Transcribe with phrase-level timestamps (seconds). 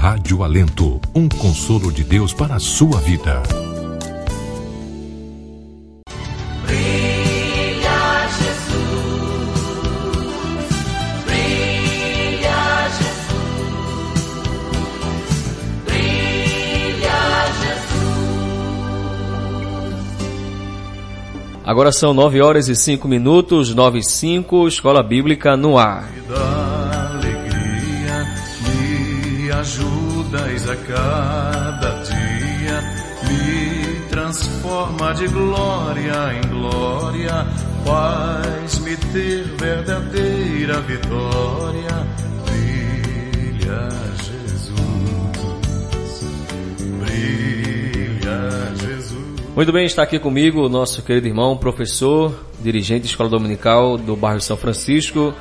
[0.00, 3.42] Rádio Alento, um consolo de Deus para a sua vida.
[6.64, 8.78] Brilha Jesus,
[11.26, 13.42] brilha Jesus,
[15.84, 17.18] brilha
[17.58, 18.06] Jesus.
[21.64, 26.08] Agora são 9 horas e 5 minutos, 9 e 5, Escola Bíblica no ar.
[30.68, 32.82] Ajudas a cada dia,
[33.28, 37.46] me transforma de glória em glória,
[37.84, 42.06] faz-me ter verdadeira vitória.
[42.44, 43.88] Brilha
[44.24, 44.70] Jesus,
[46.98, 49.18] brilha Jesus.
[49.56, 54.14] Muito bem, está aqui comigo o nosso querido irmão, professor, dirigente de Escola Dominical do
[54.14, 55.32] bairro São Francisco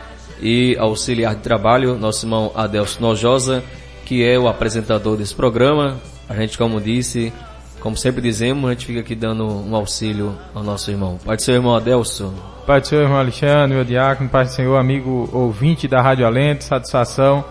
[0.41, 3.63] e auxiliar de trabalho, nosso irmão Adelso Nojosa,
[4.07, 5.97] que é o apresentador desse programa.
[6.29, 7.33] A gente, como disse,
[7.81, 11.19] como sempre dizemos, a gente fica aqui dando um auxílio ao nosso irmão.
[11.25, 12.33] Pode ser o irmão Adelso.
[12.65, 16.63] Pai do Senhor, irmão Alexandre, meu diácono, Pai do Senhor, amigo ouvinte da Rádio Alento,
[16.63, 17.43] satisfação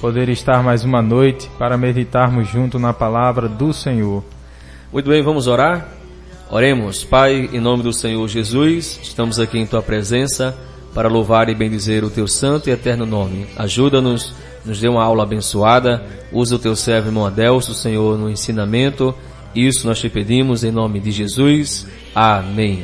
[0.00, 4.24] poder estar mais uma noite para meditarmos junto na palavra do Senhor.
[4.92, 5.86] Muito bem, vamos orar?
[6.50, 10.58] Oremos, Pai, em nome do Senhor Jesus, estamos aqui em Tua presença
[10.92, 13.46] para louvar e bendizer o Teu santo e eterno nome.
[13.56, 14.34] Ajuda-nos,
[14.64, 19.14] nos dê uma aula abençoada, usa o Teu servo, irmão Adelso, Senhor, no ensinamento.
[19.54, 21.86] Isso nós te pedimos em nome de Jesus.
[22.14, 22.82] Amém.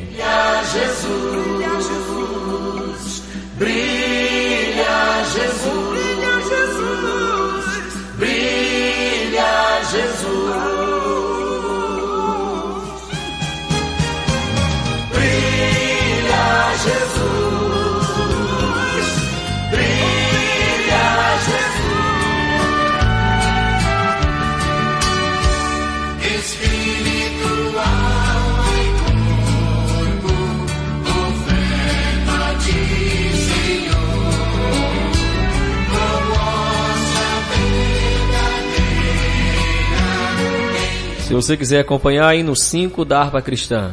[41.41, 43.91] Você quiser acompanhar aí no 5 da harpa cristã.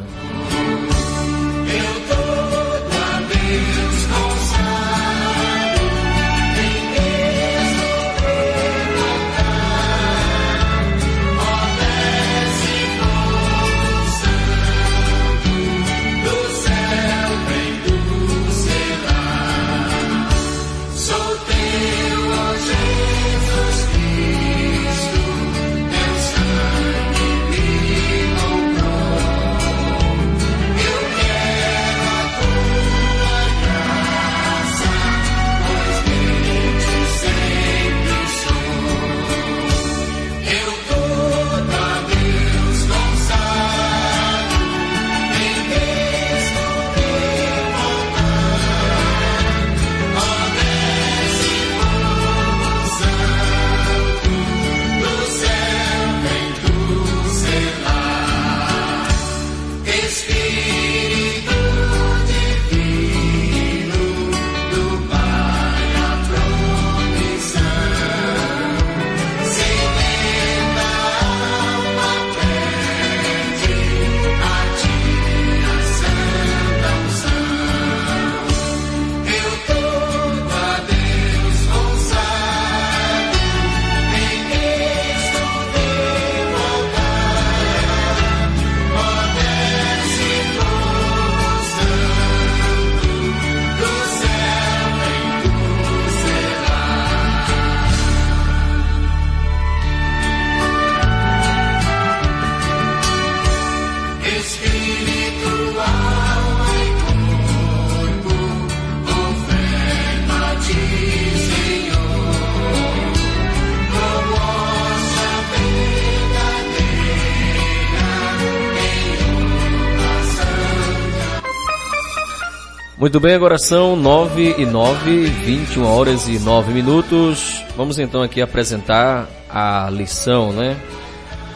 [123.09, 127.63] Muito bem, agora são 9 e 9, 21 horas e 9 minutos.
[127.75, 130.77] Vamos então aqui apresentar a lição, né?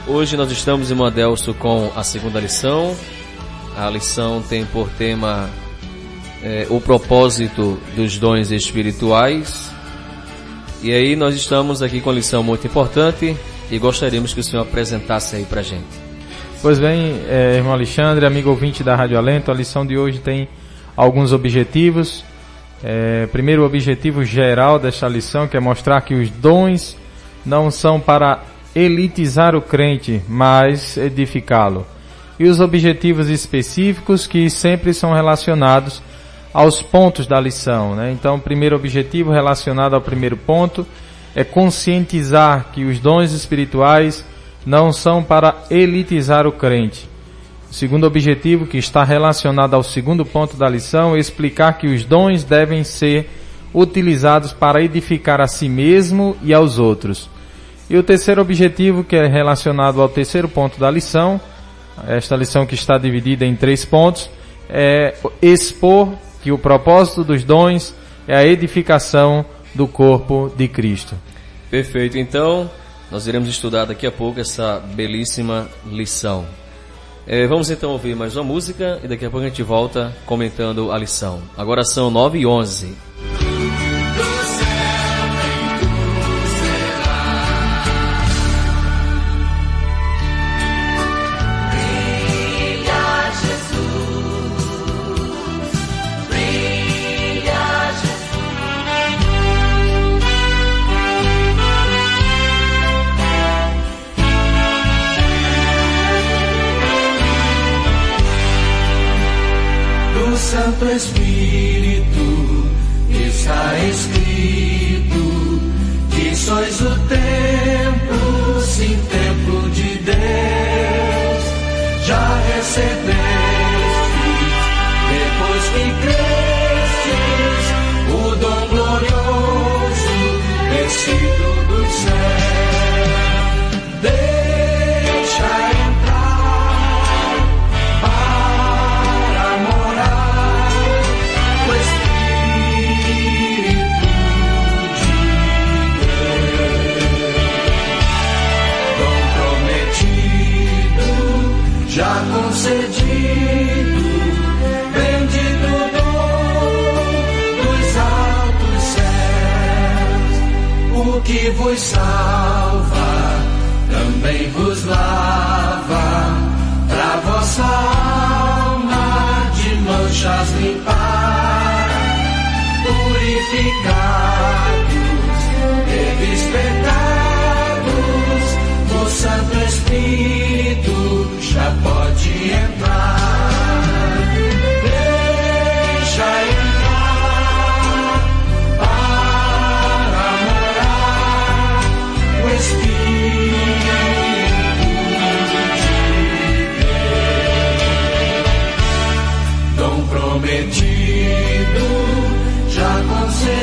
[0.07, 2.95] Hoje nós estamos em Mandelso com a segunda lição.
[3.77, 5.47] A lição tem por tema
[6.41, 9.71] eh, o propósito dos dons espirituais.
[10.81, 13.37] E aí nós estamos aqui com a lição muito importante
[13.69, 16.01] e gostaríamos que o senhor apresentasse aí pra gente.
[16.63, 20.49] Pois bem, é, irmão Alexandre, amigo ouvinte da Rádio Alento, a lição de hoje tem
[20.95, 22.23] alguns objetivos.
[22.83, 26.97] É, primeiro, o objetivo geral desta lição, que é mostrar que os dons
[27.45, 28.43] não são para
[28.75, 31.85] elitizar o crente, mas edificá-lo.
[32.39, 36.01] E os objetivos específicos que sempre são relacionados
[36.53, 37.95] aos pontos da lição.
[37.95, 38.11] Né?
[38.11, 40.85] Então, o primeiro objetivo relacionado ao primeiro ponto
[41.35, 44.25] é conscientizar que os dons espirituais
[44.65, 47.09] não são para elitizar o crente.
[47.73, 52.43] Segundo objetivo, que está relacionado ao segundo ponto da lição, é explicar que os dons
[52.43, 53.27] devem ser
[53.73, 57.27] utilizados para edificar a si mesmo e aos outros.
[57.89, 61.41] E o terceiro objetivo, que é relacionado ao terceiro ponto da lição,
[62.07, 64.29] esta lição que está dividida em três pontos,
[64.69, 67.95] é expor que o propósito dos dons
[68.27, 69.43] é a edificação
[69.73, 71.15] do corpo de Cristo.
[71.71, 72.19] Perfeito.
[72.19, 72.69] Então,
[73.09, 76.45] nós iremos estudar daqui a pouco essa belíssima lição.
[77.25, 80.91] É, vamos então ouvir mais uma música e daqui a pouco a gente volta comentando
[80.91, 81.41] a lição.
[81.57, 82.93] Agora são 9 e 11.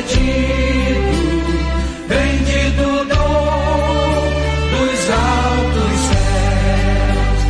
[0.00, 1.12] Concedido,
[2.08, 4.24] bendito dom
[4.70, 7.40] dos altos céus.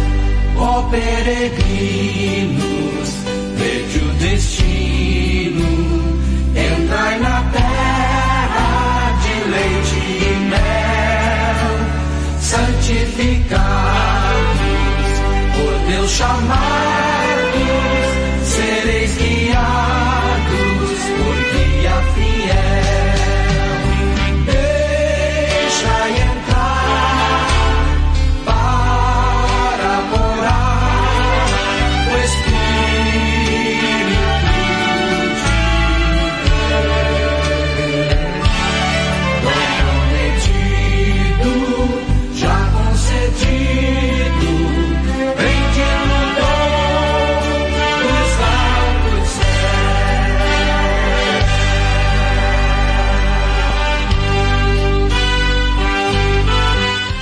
[0.56, 2.58] Ó peregrinos,
[3.56, 5.69] vede o destino,
[6.56, 11.70] entrai na terra de leite e mel,
[12.41, 13.61] santificados,
[15.55, 17.09] por Deus chamados,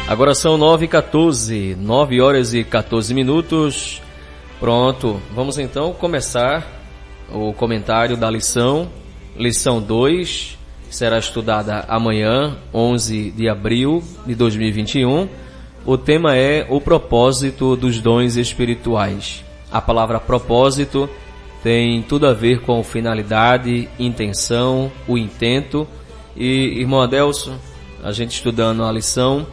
[0.09, 4.00] Agora são 9 e 14, 9 horas e 14 minutos.
[4.59, 6.67] Pronto, vamos então começar
[7.31, 8.88] o comentário da lição.
[9.37, 10.57] Lição 2
[10.88, 15.29] será estudada amanhã, 11 de abril de 2021.
[15.85, 19.45] O tema é o propósito dos dons espirituais.
[19.71, 21.07] A palavra propósito
[21.62, 25.87] tem tudo a ver com finalidade, intenção, o intento.
[26.35, 27.53] E, irmão Adelso,
[28.03, 29.47] a gente estudando a lição,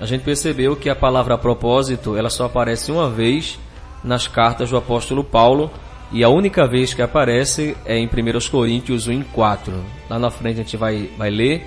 [0.00, 3.58] a gente percebeu que a palavra propósito, ela só aparece uma vez
[4.02, 5.70] nas cartas do apóstolo Paulo,
[6.10, 9.72] e a única vez que aparece é em 1 Coríntios 1 em 4.
[10.08, 11.66] Lá na frente a gente vai, vai ler.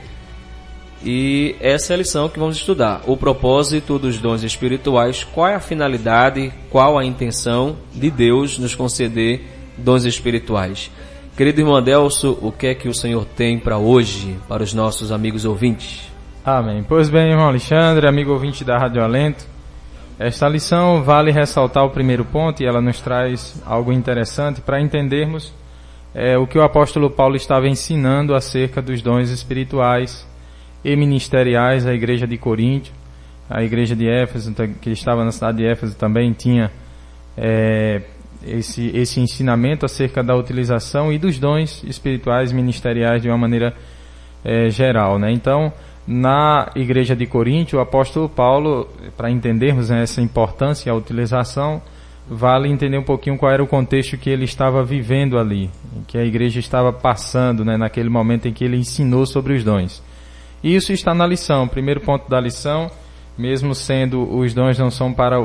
[1.06, 3.04] E essa é a lição que vamos estudar.
[3.06, 8.74] O propósito dos dons espirituais, qual é a finalidade, qual a intenção de Deus nos
[8.74, 9.42] conceder
[9.78, 10.90] dons espirituais.
[11.38, 15.12] Querido irmão Adelso, o que é que o Senhor tem para hoje, para os nossos
[15.12, 16.13] amigos ouvintes?
[16.46, 16.84] Amém.
[16.84, 19.46] Pois bem, irmão Alexandre, amigo ouvinte da Rádio Alento,
[20.20, 25.54] esta lição vale ressaltar o primeiro ponto e ela nos traz algo interessante para entendermos
[26.14, 30.28] é, o que o apóstolo Paulo estava ensinando acerca dos dons espirituais
[30.84, 32.94] e ministeriais à igreja de Coríntio.
[33.50, 36.70] A igreja de Éfeso, que estava na cidade de Éfeso, também tinha
[37.38, 38.02] é,
[38.46, 43.74] esse, esse ensinamento acerca da utilização e dos dons espirituais ministeriais de uma maneira
[44.44, 45.18] é, geral.
[45.18, 45.32] Né?
[45.32, 45.72] Então,
[46.06, 51.82] na igreja de Coríntio, o apóstolo Paulo, para entendermos né, essa importância e a utilização,
[52.28, 55.70] vale entender um pouquinho qual era o contexto que ele estava vivendo ali,
[56.08, 60.04] que a igreja estava passando né, naquele momento em que ele ensinou sobre os dons.
[60.64, 62.90] E isso está na lição, primeiro ponto da lição,
[63.38, 65.38] mesmo sendo os dons não são para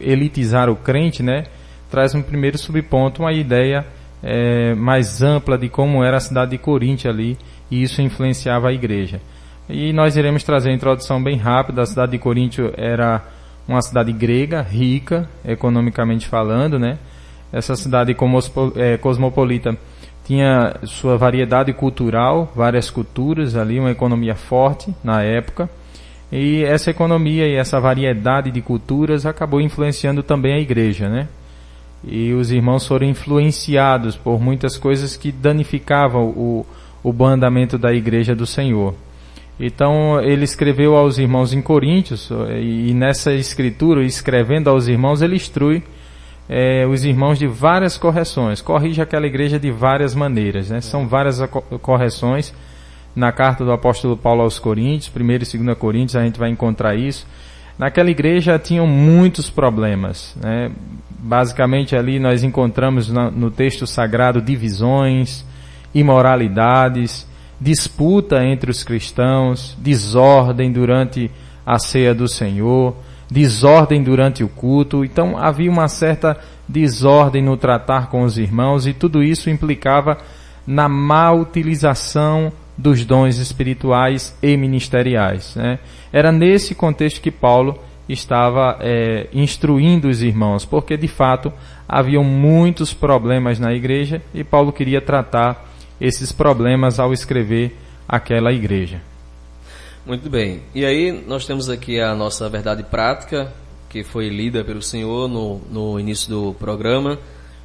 [0.00, 1.44] elitizar o crente, né,
[1.90, 3.86] traz um primeiro subponto, uma ideia
[4.22, 7.38] é, mais ampla de como era a cidade de Coríntio ali,
[7.70, 9.20] e isso influenciava a igreja.
[9.68, 11.82] E nós iremos trazer a introdução bem rápida.
[11.82, 13.22] A cidade de Coríntio era
[13.66, 16.98] uma cidade grega, rica, economicamente falando, né?
[17.52, 18.16] Essa cidade
[18.76, 19.76] é, cosmopolita
[20.24, 25.70] tinha sua variedade cultural, várias culturas ali, uma economia forte na época.
[26.30, 31.28] E essa economia e essa variedade de culturas acabou influenciando também a igreja, né?
[32.04, 36.66] E os irmãos foram influenciados por muitas coisas que danificavam o,
[37.02, 38.94] o andamento da igreja do Senhor.
[39.58, 45.82] Então ele escreveu aos irmãos em Coríntios, e nessa escritura, escrevendo aos irmãos, ele instrui
[46.48, 50.70] é, os irmãos de várias correções, corrige aquela igreja de várias maneiras.
[50.70, 50.80] Né?
[50.80, 51.40] São várias
[51.82, 52.54] correções
[53.14, 56.94] na carta do apóstolo Paulo aos Coríntios, 1 e 2 Coríntios, a gente vai encontrar
[56.94, 57.26] isso.
[57.78, 60.36] Naquela igreja tinham muitos problemas.
[60.40, 60.70] Né?
[61.18, 65.44] Basicamente ali nós encontramos no texto sagrado divisões,
[65.94, 67.26] imoralidades,
[67.60, 71.30] disputa entre os cristãos, desordem durante
[71.64, 72.94] a ceia do Senhor,
[73.30, 75.04] desordem durante o culto.
[75.04, 80.18] Então havia uma certa desordem no tratar com os irmãos e tudo isso implicava
[80.66, 85.54] na má utilização dos dons espirituais e ministeriais.
[85.56, 85.78] Né?
[86.12, 91.52] Era nesse contexto que Paulo estava é, instruindo os irmãos, porque de fato
[91.88, 95.66] haviam muitos problemas na igreja e Paulo queria tratar
[96.00, 97.76] esses problemas ao escrever
[98.08, 99.00] aquela igreja.
[100.04, 100.62] Muito bem.
[100.74, 103.52] E aí nós temos aqui a nossa verdade prática,
[103.88, 107.18] que foi lida pelo Senhor no, no início do programa.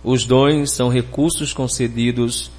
[0.04, 2.52] Os dons são recursos concedidos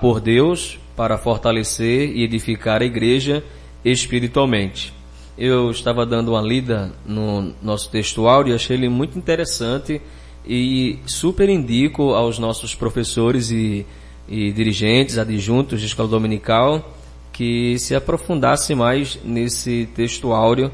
[0.00, 3.42] por Deus para fortalecer e edificar a igreja
[3.84, 4.92] espiritualmente.
[5.38, 10.00] Eu estava dando uma lida no nosso textual e achei ele muito interessante
[10.46, 13.86] e super indico aos nossos professores e
[14.32, 16.96] e dirigentes, adjuntos de escola dominical,
[17.30, 20.72] que se aprofundasse mais nesse texto áureo,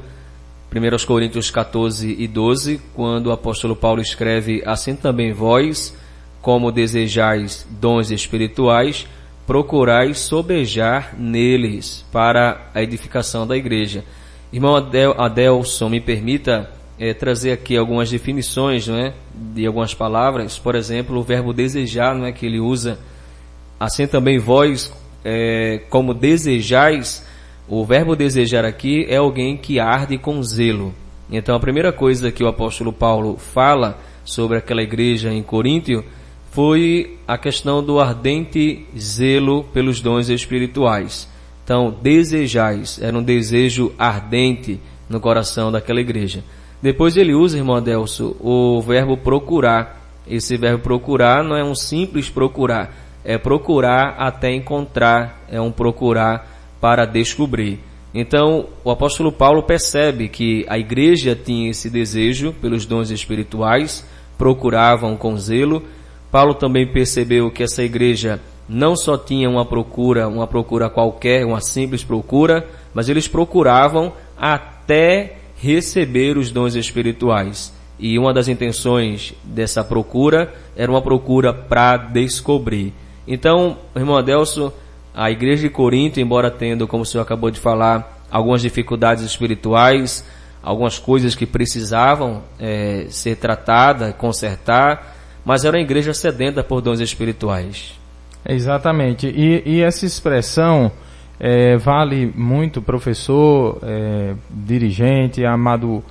[0.72, 5.92] 1 Coríntios 14 e 12, quando o apóstolo Paulo escreve, assim também vós,
[6.40, 9.08] como desejais dons espirituais,
[9.44, 14.04] procurais sobejar neles para a edificação da igreja.
[14.52, 20.60] Irmão Adel, Adelson, me permita é, trazer aqui algumas definições, não é, de algumas palavras.
[20.60, 22.98] Por exemplo, o verbo desejar, não é, que ele usa
[23.78, 24.92] assim também vós,
[25.24, 27.26] é, como desejais,
[27.68, 30.94] o verbo desejar aqui é alguém que arde com zelo.
[31.30, 36.04] Então a primeira coisa que o apóstolo Paulo fala sobre aquela igreja em Coríntio
[36.50, 41.28] foi a questão do ardente zelo pelos dons espirituais.
[41.62, 46.42] Então, desejais, era um desejo ardente no coração daquela igreja.
[46.80, 50.00] Depois ele usa, irmão Adelso, o verbo procurar.
[50.26, 52.92] Esse verbo procurar não é um simples procurar,
[53.24, 56.46] é procurar até encontrar, é um procurar
[56.80, 57.80] para descobrir.
[58.14, 64.06] Então, o apóstolo Paulo percebe que a igreja tinha esse desejo pelos dons espirituais,
[64.36, 65.82] procuravam com zelo.
[66.30, 71.60] Paulo também percebeu que essa igreja não só tinha uma procura, uma procura qualquer, uma
[71.60, 77.72] simples procura, mas eles procuravam até receber os dons espirituais.
[77.98, 82.92] E uma das intenções dessa procura era uma procura para descobrir.
[83.28, 84.72] Então, irmão Adelso,
[85.14, 90.24] a igreja de Corinto, embora tendo, como o senhor acabou de falar, algumas dificuldades espirituais,
[90.62, 97.00] algumas coisas que precisavam é, ser tratada, consertar, mas era uma igreja sedenta por dons
[97.00, 97.92] espirituais.
[98.48, 99.26] Exatamente.
[99.28, 100.90] E, e essa expressão
[101.38, 106.02] é, vale muito, professor, é, dirigente, amado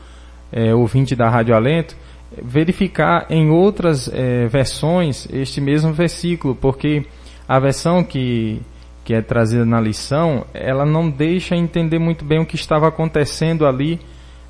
[0.51, 1.95] é, ouvinte da Rádio Alento,
[2.41, 7.05] verificar em outras é, versões este mesmo versículo, porque
[7.47, 8.61] a versão que,
[9.03, 13.65] que é trazida na lição, ela não deixa entender muito bem o que estava acontecendo
[13.65, 13.99] ali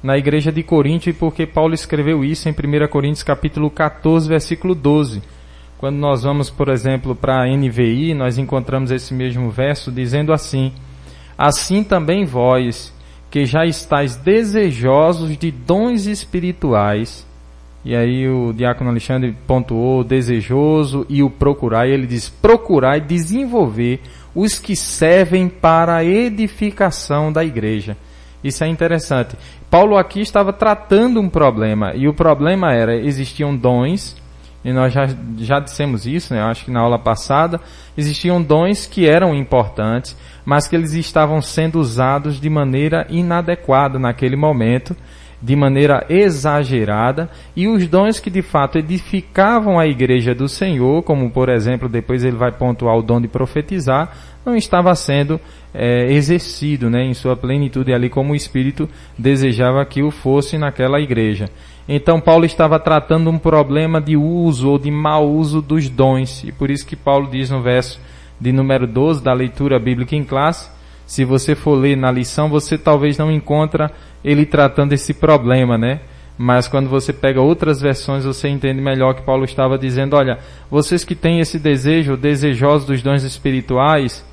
[0.02, 4.74] na igreja de Corinto e porque Paulo escreveu isso em 1 Coríntios capítulo 14, versículo
[4.74, 5.22] 12.
[5.78, 10.74] Quando nós vamos, por exemplo, para a NVI, nós encontramos esse mesmo verso dizendo assim:
[11.38, 12.92] Assim também vós,
[13.30, 17.27] que já estáis desejosos de dons espirituais,
[17.88, 23.00] e aí o diácono Alexandre pontuou desejoso e o procurar, e ele diz procurar e
[23.00, 24.02] desenvolver
[24.36, 27.96] os que servem para a edificação da igreja.
[28.44, 29.38] Isso é interessante.
[29.72, 34.18] Paulo aqui estava tratando um problema, e o problema era, existiam dons,
[34.66, 36.42] e nós já, já dissemos isso, né?
[36.42, 37.58] acho que na aula passada,
[37.98, 40.14] existiam dons que eram importantes,
[40.44, 44.94] mas que eles estavam sendo usados de maneira inadequada naquele momento,
[45.42, 51.30] de maneira exagerada, e os dons que de fato edificavam a igreja do Senhor, como
[51.30, 54.12] por exemplo, depois ele vai pontuar o dom de profetizar,
[54.46, 55.40] não estava sendo
[55.74, 61.00] é, exercido né, em sua plenitude ali como o Espírito desejava que o fosse naquela
[61.00, 61.50] igreja.
[61.88, 66.52] Então Paulo estava tratando um problema de uso ou de mau uso dos dons, e
[66.52, 68.00] por isso que Paulo diz no verso
[68.40, 70.70] de número 12 da leitura bíblica em classe,
[71.08, 73.90] se você for ler na lição, você talvez não encontra
[74.24, 76.02] ele tratando esse problema, né?
[76.38, 80.38] Mas quando você pega outras versões, você entende melhor que Paulo estava dizendo, olha,
[80.70, 84.24] vocês que têm esse desejo, desejosos dos dons espirituais,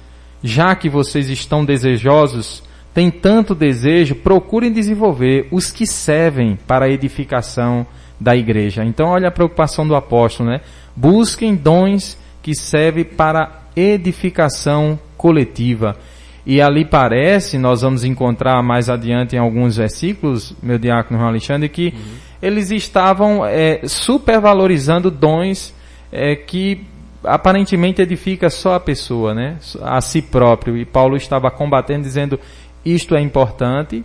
[0.42, 2.62] já que vocês estão desejosos,
[2.92, 7.86] têm tanto desejo, procurem desenvolver os que servem para a edificação
[8.20, 8.84] da igreja.
[8.84, 10.60] Então, olha a preocupação do apóstolo, né?
[10.94, 15.96] Busquem dons que servem para edificação coletiva.
[16.46, 21.68] E ali parece, nós vamos encontrar mais adiante em alguns versículos, meu diácono João Alexandre,
[21.68, 22.14] que uhum.
[22.42, 25.74] eles estavam é, supervalorizando dons
[26.12, 26.86] é, que
[27.24, 29.56] aparentemente edifica só a pessoa, né?
[29.82, 30.76] A si próprio.
[30.76, 32.38] E Paulo estava combatendo, dizendo,
[32.84, 34.04] isto é importante,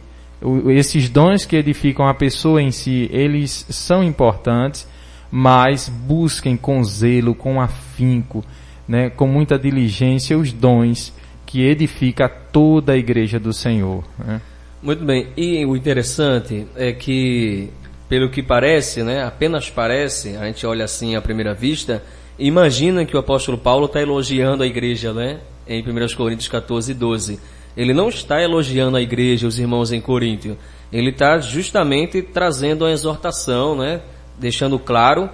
[0.70, 4.88] esses dons que edificam a pessoa em si, eles são importantes,
[5.30, 8.44] mas busquem com zelo, com afinco,
[8.88, 11.14] né, com muita diligência os dons
[11.50, 14.04] que edifica toda a igreja do Senhor.
[14.20, 14.40] Né?
[14.84, 15.30] Muito bem.
[15.36, 17.72] E o interessante é que,
[18.08, 22.04] pelo que parece, né, apenas parece, a gente olha assim à primeira vista,
[22.38, 25.40] imagina que o apóstolo Paulo está elogiando a igreja, né?
[25.68, 27.40] Em 1 Coríntios 14, 12.
[27.76, 30.56] Ele não está elogiando a igreja, os irmãos em Coríntio.
[30.94, 34.02] Ele está justamente trazendo a exortação, né?
[34.38, 35.28] Deixando claro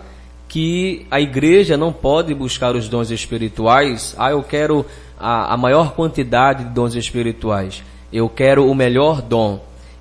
[0.48, 4.16] que a igreja não pode buscar os dons espirituais.
[4.18, 4.86] Ah, eu quero
[5.20, 7.84] a, a maior quantidade de dons espirituais.
[8.12, 9.60] Eu quero o melhor dom.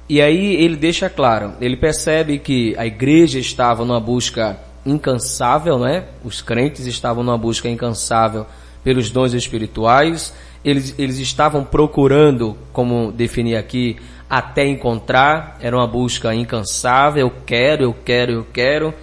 [0.08, 6.04] E aí ele deixa claro, ele percebe que a igreja estava numa busca incansável, né?
[6.22, 8.46] Os crentes estavam numa busca incansável
[8.82, 10.34] pelos dons espirituais.
[10.62, 13.96] Eles, eles estavam procurando, como definir aqui,
[14.28, 15.56] até encontrar.
[15.60, 17.26] Era uma busca incansável.
[17.26, 18.94] Eu quero, eu quero, eu quero.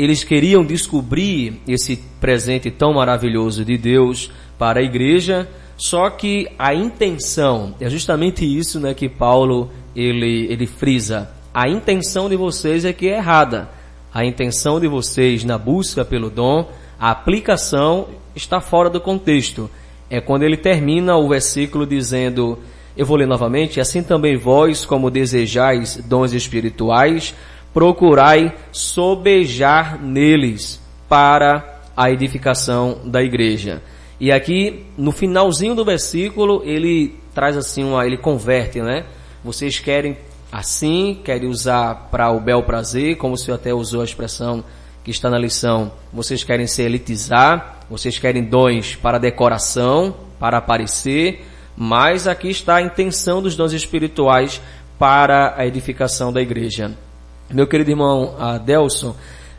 [0.00, 6.72] Eles queriam descobrir esse presente tão maravilhoso de Deus para a igreja, só que a
[6.72, 11.28] intenção, é justamente isso né, que Paulo ele, ele frisa.
[11.52, 13.68] A intenção de vocês é que é errada.
[14.10, 16.66] A intenção de vocês na busca pelo dom,
[16.98, 19.68] a aplicação está fora do contexto.
[20.08, 22.58] É quando ele termina o versículo dizendo,
[22.96, 27.34] eu vou ler novamente, assim também vós, como desejais dons espirituais,
[27.72, 33.82] procurai sobejar neles para a edificação da igreja.
[34.18, 39.06] E aqui, no finalzinho do versículo, ele traz assim uma, ele converte, né?
[39.42, 40.16] Vocês querem
[40.52, 44.64] assim, querem usar para o bel prazer, como o senhor até usou a expressão
[45.04, 45.92] que está na lição.
[46.12, 52.82] Vocês querem se elitizar, vocês querem dons para decoração, para aparecer, mas aqui está a
[52.82, 54.60] intenção dos dons espirituais
[54.98, 56.94] para a edificação da igreja.
[57.52, 59.16] Meu querido irmão Adelson,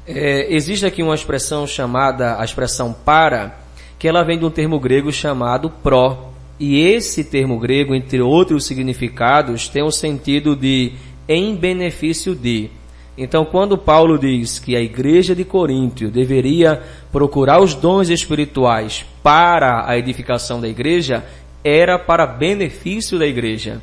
[0.07, 3.59] é, existe aqui uma expressão chamada a expressão para,
[3.99, 6.31] que ela vem de um termo grego chamado pró.
[6.57, 10.93] E esse termo grego, entre outros significados, tem o sentido de
[11.27, 12.69] em benefício de.
[13.17, 19.85] Então, quando Paulo diz que a igreja de Coríntio deveria procurar os dons espirituais para
[19.85, 21.25] a edificação da igreja,
[21.61, 23.81] era para benefício da igreja.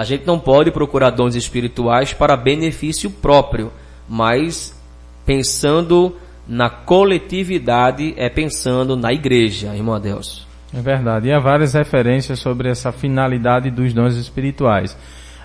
[0.00, 3.70] A gente não pode procurar dons espirituais para benefício próprio,
[4.08, 4.74] mas
[5.26, 6.16] pensando
[6.48, 10.48] na coletividade é pensando na igreja, irmão Adelso.
[10.72, 11.28] É verdade.
[11.28, 14.96] E há várias referências sobre essa finalidade dos dons espirituais.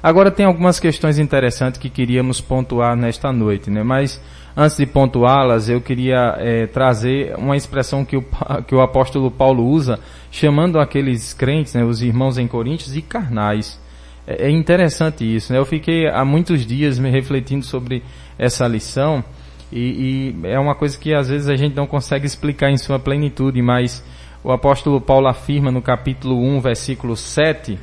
[0.02, 3.84] Agora tem algumas questões interessantes que queríamos pontuar nesta noite, né?
[3.84, 4.22] Mas
[4.56, 8.24] antes de pontuá-las, eu queria é, trazer uma expressão que o,
[8.66, 10.00] que o apóstolo Paulo usa,
[10.32, 13.84] chamando aqueles crentes, né, os irmãos em Coríntios, de carnais.
[14.28, 15.60] É, é interessante isso, né?
[15.60, 18.04] Eu fiquei há muitos dias me refletindo sobre
[18.38, 19.24] essa lição
[19.72, 23.00] e, e é uma coisa que às vezes a gente não consegue explicar em sua
[23.00, 24.04] plenitude, mas
[24.44, 27.78] o apóstolo Paulo afirma no capítulo 1, versículo 7,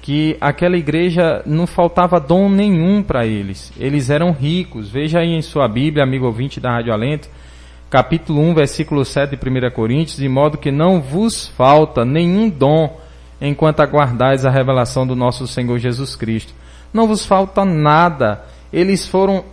[0.00, 3.72] que aquela igreja não faltava dom nenhum para eles.
[3.78, 4.88] Eles eram ricos.
[4.88, 7.28] Veja aí em sua Bíblia, amigo ouvinte da Rádio Alento,
[7.90, 12.98] capítulo 1, versículo 7 de 1 Coríntios, de modo que não vos falta nenhum dom
[13.40, 16.54] enquanto aguardais a revelação do nosso Senhor Jesus Cristo.
[16.92, 18.44] Não vos falta nada.
[18.72, 19.44] Eles foram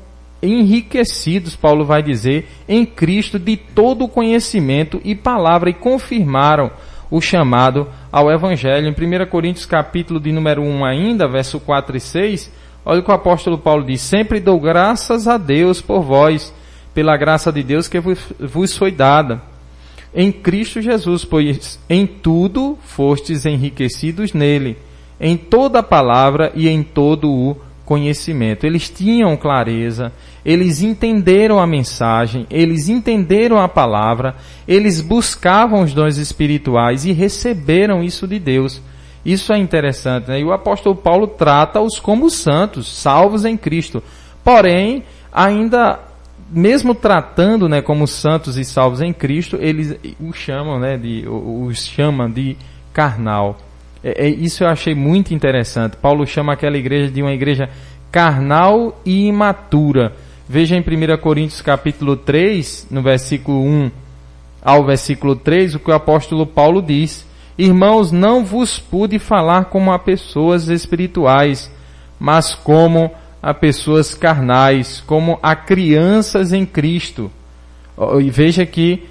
[0.42, 6.70] enriquecidos, Paulo vai dizer, em Cristo de todo o conhecimento e palavra e confirmaram
[7.10, 8.88] o chamado ao Evangelho.
[8.88, 12.52] Em 1 Coríntios capítulo de número 1 ainda, verso 4 e 6,
[12.84, 16.54] olha o que o apóstolo Paulo diz, sempre dou graças a Deus por vós,
[16.94, 19.53] pela graça de Deus que vos foi dada
[20.16, 24.78] em Cristo Jesus, pois em tudo fostes enriquecidos nele,
[25.20, 28.66] em toda a palavra e em todo o conhecimento.
[28.66, 30.12] Eles tinham clareza,
[30.46, 34.36] eles entenderam a mensagem, eles entenderam a palavra,
[34.68, 38.82] eles buscavam os dons espirituais e receberam isso de Deus.
[39.26, 40.40] Isso é interessante, né?
[40.40, 44.04] E o apóstolo Paulo trata-os como santos, salvos em Cristo.
[44.44, 46.00] Porém, ainda
[46.54, 51.86] mesmo tratando, né, como santos e salvos em Cristo, eles os chamam, né, de os
[51.86, 52.56] chamam de
[52.94, 53.58] carnal.
[54.04, 55.98] É, é, isso eu achei muito interessante.
[55.98, 57.70] Paulo chama aquela igreja de uma igreja
[58.12, 60.14] carnal e imatura.
[60.48, 63.92] Veja em 1 Coríntios capítulo 3, no versículo 1
[64.62, 67.26] ao versículo 3, o que o apóstolo Paulo diz:
[67.58, 71.72] Irmãos, não vos pude falar como a pessoas espirituais,
[72.20, 73.12] mas como
[73.44, 77.30] a pessoas carnais, como a crianças em Cristo.
[78.22, 79.04] E veja que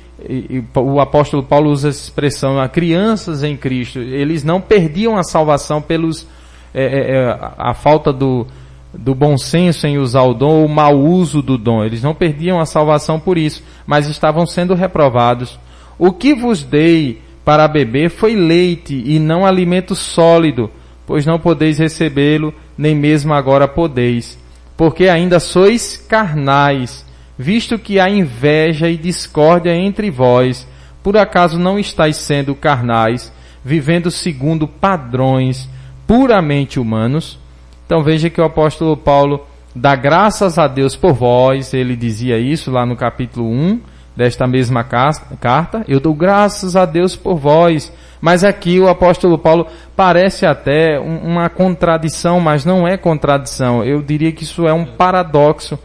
[0.75, 3.99] o apóstolo Paulo usa essa expressão, a crianças em Cristo.
[3.99, 6.27] Eles não perdiam a salvação pelos
[6.73, 8.47] é, é, é a falta do,
[8.95, 11.85] do bom senso em usar o dom ou o mau uso do dom.
[11.85, 15.61] Eles não perdiam a salvação por isso, mas estavam sendo reprovados.
[15.99, 20.71] O que vos dei para beber foi leite e não alimento sólido,
[21.07, 24.39] pois não podeis recebê-lo, nem mesmo agora podeis,
[24.77, 27.05] porque ainda sois carnais,
[27.39, 30.67] visto que há inveja e discórdia entre vós,
[31.03, 33.33] por acaso não estáis sendo carnais,
[33.65, 35.69] vivendo segundo padrões
[36.07, 37.39] puramente humanos?
[37.87, 42.71] Então veja que o apóstolo Paulo dá graças a Deus por vós, ele dizia isso
[42.71, 43.81] lá no capítulo 1
[44.17, 47.93] desta mesma carta, eu dou graças a Deus por vós.
[48.23, 53.85] Mas aqui o apóstolo Paulo parece até uma contradição, mas não é contradição.
[53.85, 55.77] Eu diria que isso é um paradoxo,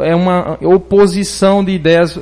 [0.00, 2.20] é uma oposição de ideias.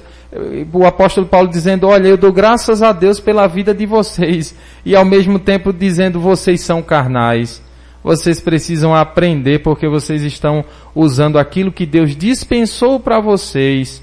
[0.72, 4.54] O apóstolo Paulo dizendo, olha, eu dou graças a Deus pela vida de vocês,
[4.86, 7.60] e ao mesmo tempo dizendo, vocês são carnais.
[8.04, 14.00] Vocês precisam aprender porque vocês estão usando aquilo que Deus dispensou para vocês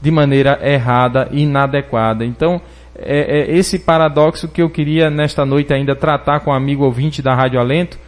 [0.00, 2.24] de maneira errada e inadequada.
[2.24, 2.60] Então,
[3.02, 6.84] é, é, esse paradoxo que eu queria nesta noite ainda tratar com o um amigo
[6.84, 7.98] ouvinte da Rádio Alento.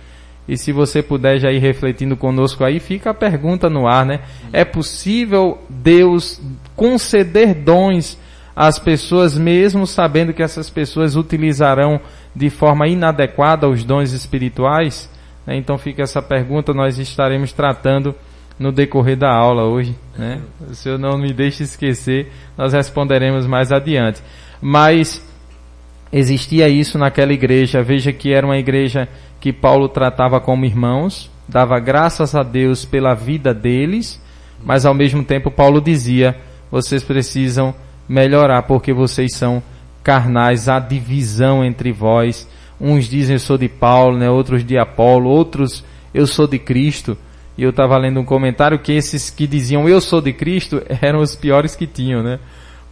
[0.46, 4.20] E se você puder já ir refletindo conosco aí, fica a pergunta no ar, né?
[4.52, 6.40] É possível Deus
[6.74, 8.18] conceder dons
[8.54, 12.00] às pessoas mesmo sabendo que essas pessoas utilizarão
[12.34, 15.08] de forma inadequada os dons espirituais?
[15.46, 15.56] Né?
[15.56, 18.14] Então fica essa pergunta, nós estaremos tratando
[18.58, 19.96] no decorrer da aula hoje.
[20.16, 20.40] Né?
[20.66, 24.22] Se o senhor não me deixe esquecer, nós responderemos mais adiante.
[24.62, 25.22] Mas
[26.12, 27.82] existia isso naquela igreja.
[27.82, 29.08] Veja que era uma igreja
[29.40, 34.22] que Paulo tratava como irmãos, dava graças a Deus pela vida deles,
[34.64, 36.38] mas ao mesmo tempo Paulo dizia:
[36.70, 37.74] vocês precisam
[38.08, 39.62] melhorar porque vocês são
[40.02, 42.48] carnais, há divisão entre vós
[42.82, 44.28] Uns dizem eu sou de Paulo, né?
[44.28, 47.16] outros de Apolo, outros eu sou de Cristo.
[47.56, 51.20] E eu estava lendo um comentário que esses que diziam eu sou de Cristo eram
[51.20, 52.40] os piores que tinham, né?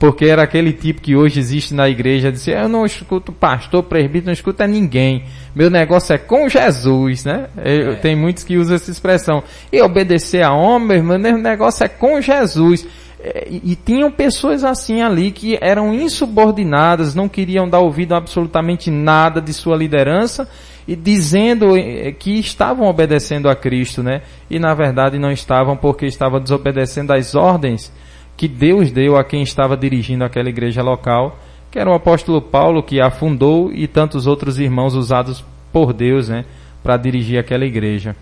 [0.00, 4.26] Porque era aquele tipo que hoje existe na igreja, dizer, eu não escuto pastor, presbítero,
[4.28, 5.24] não escuto ninguém.
[5.54, 7.48] Meu negócio é com Jesus, né?
[7.62, 7.94] Eu, é.
[7.96, 9.42] Tem muitos que usam essa expressão.
[9.70, 12.86] E obedecer a homem, meu negócio é com Jesus.
[13.22, 18.16] É, e, e tinham pessoas assim ali que eram insubordinadas, não queriam dar ouvido a
[18.16, 20.48] absolutamente nada de sua liderança
[20.88, 24.22] e dizendo é, que estavam obedecendo a Cristo, né?
[24.48, 27.92] E na verdade não estavam porque estavam desobedecendo às ordens
[28.40, 31.38] que Deus deu a quem estava dirigindo aquela igreja local,
[31.70, 36.30] que era o apóstolo Paulo que a fundou e tantos outros irmãos usados por Deus,
[36.30, 36.46] né,
[36.82, 38.16] para dirigir aquela igreja.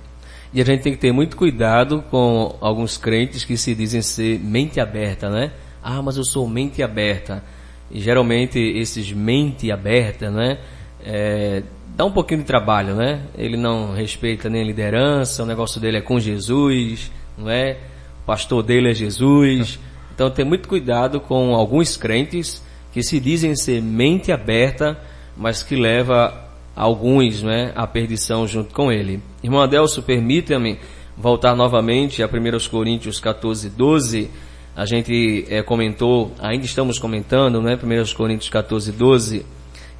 [0.53, 4.41] E a gente tem que ter muito cuidado com alguns crentes que se dizem ser
[4.41, 5.53] mente aberta, né?
[5.81, 7.45] Ah, mas eu sou mente aberta.
[7.89, 10.59] E geralmente esses mente aberta, né?
[11.01, 11.63] É,
[11.97, 13.23] dá um pouquinho de trabalho, né?
[13.37, 17.77] Ele não respeita nem a liderança, o negócio dele é com Jesus, não é?
[18.25, 19.79] O pastor dele é Jesus.
[20.19, 22.61] Então tem muito cuidado com alguns crentes
[22.93, 24.99] que se dizem ser mente aberta,
[25.37, 26.35] mas que leva
[26.75, 29.23] alguns né, à perdição junto com ele.
[29.45, 30.77] Irmão Adelso, permita-me
[31.17, 34.29] voltar novamente a 1 Coríntios 14, 12.
[34.75, 39.47] A gente é, comentou, ainda estamos comentando, né, 1 Coríntios 14, 12.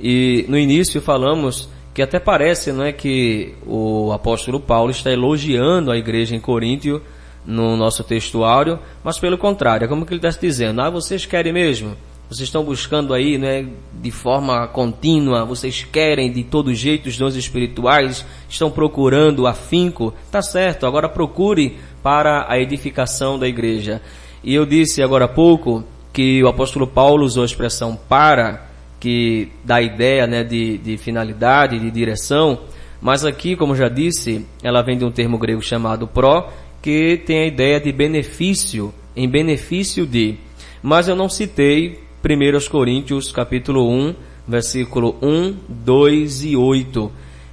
[0.01, 5.93] E no início falamos que até parece não é, que o apóstolo Paulo está elogiando
[5.93, 7.01] a igreja em Coríntio
[7.49, 11.51] no nosso textuário, mas pelo contrário, é como que ele está dizendo, ah, vocês querem
[11.51, 11.97] mesmo?
[12.29, 17.35] Vocês estão buscando aí, né, de forma contínua, vocês querem de todo jeito os dons
[17.35, 24.03] espirituais, estão procurando afinco, tá certo, agora procure para a edificação da igreja.
[24.45, 25.83] E eu disse agora há pouco
[26.13, 28.69] que o apóstolo Paulo usou a expressão para,
[29.01, 32.59] que dá ideia, né, de, de finalidade, de direção,
[33.01, 36.51] mas aqui, como já disse, ela vem de um termo grego chamado pró,
[36.83, 40.37] que tem a ideia de benefício, em benefício de.
[40.83, 44.15] Mas eu não citei 1 Coríntios capítulo 1,
[44.47, 47.13] versículo 1, 2 e 8.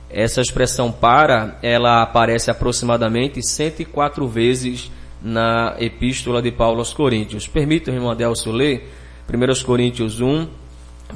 [0.09, 7.47] Essa expressão para, ela aparece aproximadamente 104 vezes na epístola de Paulo aos Coríntios.
[7.47, 8.89] Permita, irmão Adelso, ler
[9.27, 10.47] 1 Coríntios 1,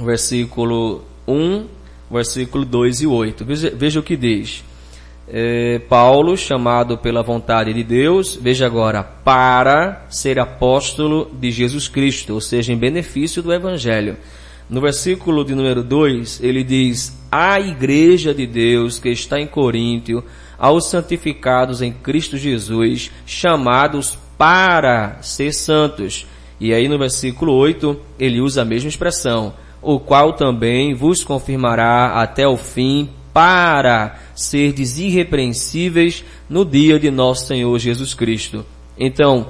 [0.00, 1.66] versículo 1,
[2.10, 3.44] versículo 2 e 8.
[3.44, 4.64] Veja, veja o que diz.
[5.32, 12.34] É, Paulo, chamado pela vontade de Deus, veja agora, para ser apóstolo de Jesus Cristo,
[12.34, 14.16] ou seja, em benefício do Evangelho.
[14.68, 20.24] No versículo de número 2, ele diz: A igreja de Deus que está em Coríntio,
[20.58, 26.26] aos santificados em Cristo Jesus, chamados para ser santos.
[26.58, 32.20] E aí no versículo 8, ele usa a mesma expressão, o qual também vos confirmará
[32.20, 38.64] até o fim para serdes irrepreensíveis no dia de nosso Senhor Jesus Cristo.
[38.98, 39.48] Então,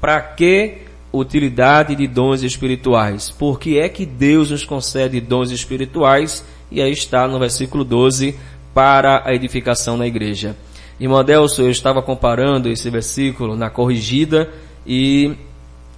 [0.00, 0.78] para que
[1.12, 3.30] utilidade de dons espirituais?
[3.30, 6.44] Por que é que Deus nos concede dons espirituais?
[6.70, 8.36] E aí está no versículo 12,
[8.72, 10.56] para a edificação na igreja.
[10.98, 14.48] Irmão Adelso, eu estava comparando esse versículo na corrigida
[14.86, 15.34] e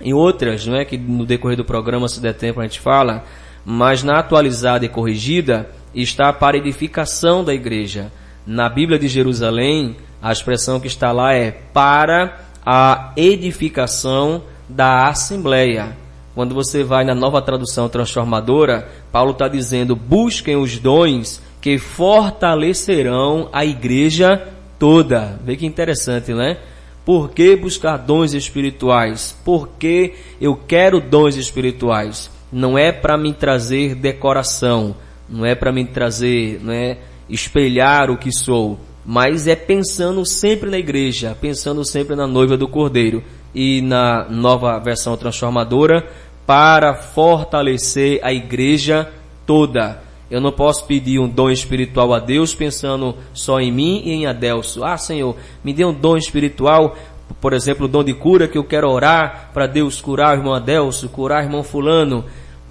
[0.00, 3.24] em outras, não é que no decorrer do programa, se der tempo, a gente fala,
[3.64, 8.12] mas na atualizada e corrigida, está para edificação da igreja.
[8.46, 15.96] Na Bíblia de Jerusalém, a expressão que está lá é para a edificação da assembleia.
[16.34, 23.48] Quando você vai na nova tradução transformadora, Paulo está dizendo: busquem os dons que fortalecerão
[23.52, 25.38] a igreja toda.
[25.44, 26.58] Vê que interessante, né?
[27.04, 29.36] Por que buscar dons espirituais?
[29.44, 32.30] Porque eu quero dons espirituais.
[32.50, 34.94] Não é para me trazer decoração,
[35.32, 40.70] não é para me trazer, não é espelhar o que sou, mas é pensando sempre
[40.70, 46.06] na igreja, pensando sempre na noiva do Cordeiro e na nova versão transformadora
[46.46, 49.10] para fortalecer a igreja
[49.46, 50.02] toda.
[50.30, 54.26] Eu não posso pedir um dom espiritual a Deus pensando só em mim e em
[54.26, 54.84] Adelso.
[54.84, 56.96] Ah, Senhor, me dê um dom espiritual,
[57.40, 60.54] por exemplo, o dom de cura que eu quero orar para Deus curar o irmão
[60.54, 62.24] Adelso, curar o irmão fulano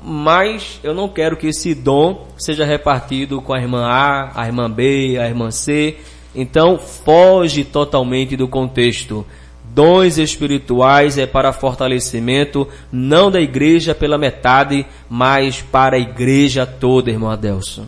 [0.04, 4.70] mas eu não quero que esse dom seja repartido com a irmã A, a irmã
[4.70, 5.98] B, a irmã C.
[6.34, 9.26] Então, foge totalmente do contexto.
[9.74, 17.10] Dons espirituais é para fortalecimento, não da igreja pela metade, mas para a igreja toda,
[17.10, 17.86] irmão Adelson.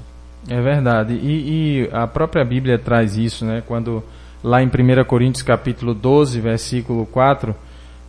[0.47, 1.13] É verdade.
[1.13, 3.63] E, e, a própria Bíblia traz isso, né?
[3.65, 4.03] Quando
[4.43, 7.55] lá em 1 Coríntios capítulo 12, versículo 4,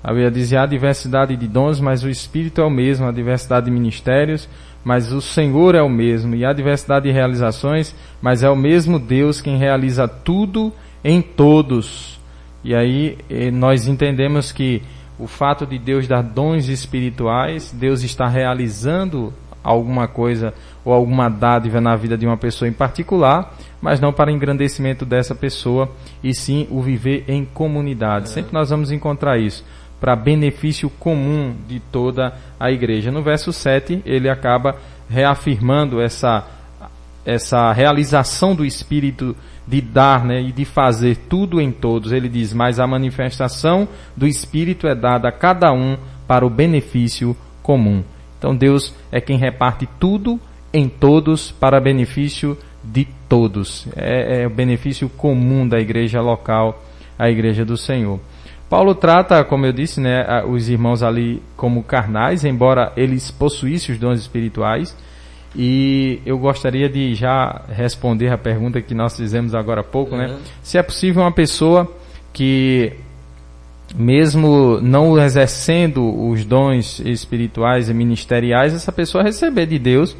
[0.04, 3.64] a Bíblia diz, há diversidade de dons, mas o Espírito é o mesmo, a diversidade
[3.64, 4.46] de ministérios,
[4.84, 8.98] mas o Senhor é o mesmo, e há diversidade de realizações, mas é o mesmo
[8.98, 10.70] Deus quem realiza tudo
[11.02, 12.20] em todos.
[12.62, 14.82] E aí eh, nós entendemos que
[15.18, 20.52] o fato de Deus dar dons espirituais, Deus está realizando alguma coisa
[20.84, 25.34] ou alguma dádiva na vida de uma pessoa em particular, mas não para engrandecimento dessa
[25.34, 25.90] pessoa,
[26.22, 28.28] e sim o viver em comunidade.
[28.28, 29.64] Sempre nós vamos encontrar isso
[30.04, 33.10] para benefício comum de toda a igreja.
[33.10, 34.76] No verso 7, ele acaba
[35.08, 36.46] reafirmando essa,
[37.24, 39.34] essa realização do Espírito
[39.66, 42.12] de dar né, e de fazer tudo em todos.
[42.12, 45.96] Ele diz: Mas a manifestação do Espírito é dada a cada um
[46.28, 48.04] para o benefício comum.
[48.38, 50.38] Então Deus é quem reparte tudo
[50.70, 53.88] em todos para benefício de todos.
[53.96, 56.78] É, é o benefício comum da igreja local
[57.18, 58.20] a igreja do Senhor.
[58.74, 64.00] Paulo trata, como eu disse, né, os irmãos ali como carnais, embora eles possuíssem os
[64.00, 64.96] dons espirituais.
[65.54, 70.26] E eu gostaria de já responder a pergunta que nós fizemos agora há pouco, né?
[70.26, 70.32] uhum.
[70.32, 70.38] né?
[70.60, 71.88] Se é possível uma pessoa
[72.32, 72.94] que,
[73.94, 80.16] mesmo não exercendo os dons espirituais e ministeriais, essa pessoa receber de Deus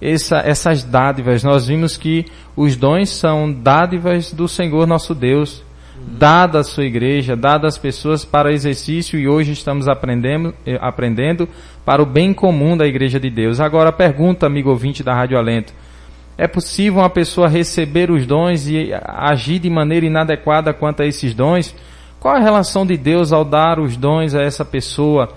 [0.00, 1.44] essa, essas dádivas.
[1.44, 2.24] Nós vimos que
[2.56, 5.62] os dons são dádivas do Senhor nosso Deus
[6.00, 11.48] dada à sua igreja, dada às pessoas para exercício e hoje estamos aprendendo, eh, aprendendo
[11.84, 13.60] para o bem comum da igreja de Deus.
[13.60, 15.72] Agora pergunta, amigo ouvinte da Rádio Alento,
[16.38, 21.34] é possível uma pessoa receber os dons e agir de maneira inadequada quanto a esses
[21.34, 21.74] dons?
[22.18, 25.30] Qual a relação de Deus ao dar os dons a essa pessoa,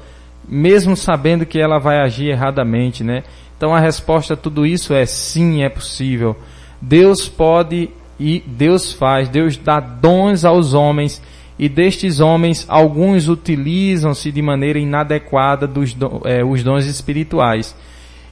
[0.47, 3.23] mesmo sabendo que ela vai agir erradamente, né?
[3.57, 6.37] Então a resposta a tudo isso é sim, é possível.
[6.81, 11.21] Deus pode e Deus faz, Deus dá dons aos homens
[11.57, 15.95] e destes homens alguns utilizam-se de maneira inadequada dos
[16.25, 17.75] é, os dons espirituais.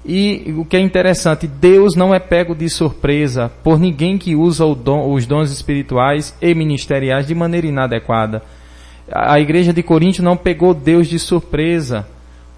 [0.03, 4.65] E o que é interessante, Deus não é pego de surpresa por ninguém que usa
[4.73, 8.41] dom, os dons espirituais e ministeriais de maneira inadequada.
[9.11, 12.07] A igreja de Corinto não pegou Deus de surpresa.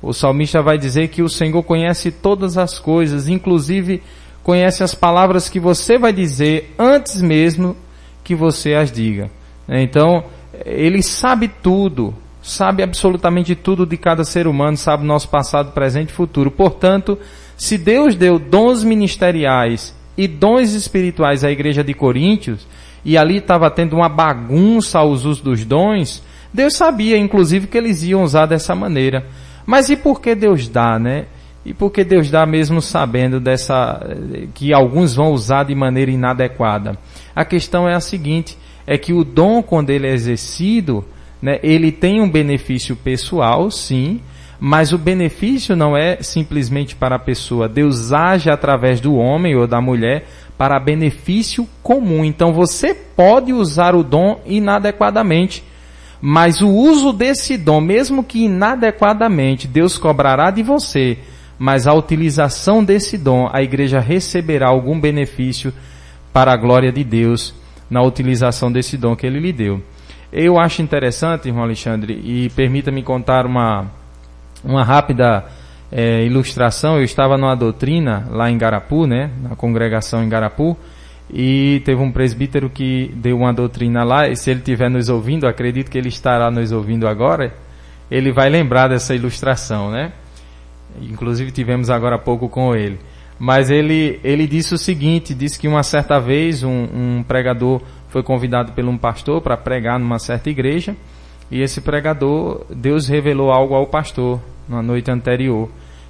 [0.02, 4.02] O salmista vai dizer que o Senhor conhece todas as coisas, inclusive
[4.44, 7.76] conhece as palavras que você vai dizer antes mesmo
[8.24, 9.32] que você as diga.
[9.68, 10.26] Então,
[10.66, 16.14] ele sabe tudo, sabe absolutamente tudo de cada ser humano, sabe nosso passado, presente e
[16.14, 16.52] futuro.
[16.52, 17.18] Portanto,
[17.58, 22.68] se Deus deu dons ministeriais e dons espirituais à igreja de Coríntios,
[23.06, 28.04] e ali estava tendo uma bagunça aos usos dos dons, Deus sabia, inclusive, que eles
[28.04, 29.26] iam usar dessa maneira.
[29.66, 31.26] Mas e por que Deus dá, né?
[31.66, 34.02] E por que Deus dá mesmo sabendo dessa
[34.54, 36.98] que alguns vão usar de maneira inadequada?
[37.34, 41.06] A questão é a seguinte, é que o dom quando ele é exercido,
[41.42, 44.20] né, ele tem um benefício pessoal, sim,
[44.60, 47.70] mas o benefício não é simplesmente para a pessoa.
[47.70, 50.26] Deus age através do homem ou da mulher
[50.58, 52.24] para benefício comum.
[52.24, 55.64] Então você pode usar o dom inadequadamente.
[56.22, 61.18] Mas o uso desse dom, mesmo que inadequadamente, Deus cobrará de você
[61.64, 65.72] mas a utilização desse dom, a igreja receberá algum benefício
[66.34, 67.56] para a glória de Deus
[67.90, 69.82] na utilização desse dom que ele lhe deu.
[70.30, 73.90] Eu acho interessante, irmão Alexandre, e permita-me contar uma,
[74.62, 75.46] uma rápida
[75.90, 76.98] é, ilustração.
[76.98, 80.78] Eu estava numa doutrina lá em Garapu, né, na congregação em Garapu,
[81.34, 85.48] e teve um presbítero que deu uma doutrina lá, e se ele estiver nos ouvindo,
[85.48, 87.54] acredito que ele estará nos ouvindo agora,
[88.12, 90.12] ele vai lembrar dessa ilustração, né?
[91.02, 93.00] Inclusive tivemos agora há pouco com ele.
[93.40, 96.88] Mas ele, ele disse o seguinte, disse que uma certa vez um,
[97.20, 100.96] um pregador foi convidado por um pastor para pregar numa certa igreja
[101.54, 105.70] e esse pregador, Deus revelou algo ao pastor na noite anterior,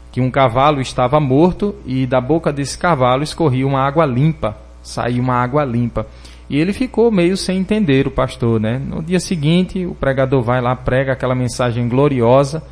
[0.09, 5.21] que um cavalo estava morto e da boca desse cavalo escorria uma água limpa, saiu
[5.21, 6.07] uma água limpa.
[6.49, 8.79] E ele ficou meio sem entender o pastor, né?
[8.79, 12.63] No dia seguinte, o pregador vai lá, prega aquela mensagem gloriosa,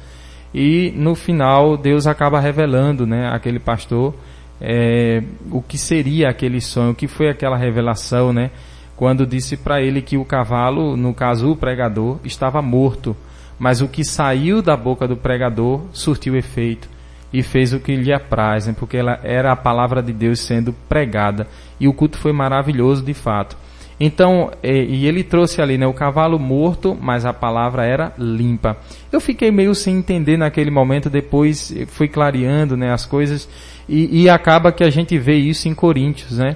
[0.53, 4.13] e no final Deus acaba revelando, né, aquele pastor
[4.61, 8.51] é, o que seria aquele sonho, o que foi aquela revelação, né,
[8.95, 13.17] quando disse para ele que o cavalo, no caso o pregador, estava morto,
[13.57, 16.87] mas o que saiu da boca do pregador surtiu efeito
[17.33, 20.73] e fez o que lhe apraz, né, porque ela era a palavra de Deus sendo
[20.87, 21.47] pregada
[21.79, 23.57] e o culto foi maravilhoso de fato.
[24.03, 28.75] Então, e, ele trouxe ali, né, o cavalo morto, mas a palavra era limpa.
[29.11, 33.47] Eu fiquei meio sem entender naquele momento, depois fui clareando, né, as coisas,
[33.87, 36.55] e, e acaba que a gente vê isso em Coríntios, né.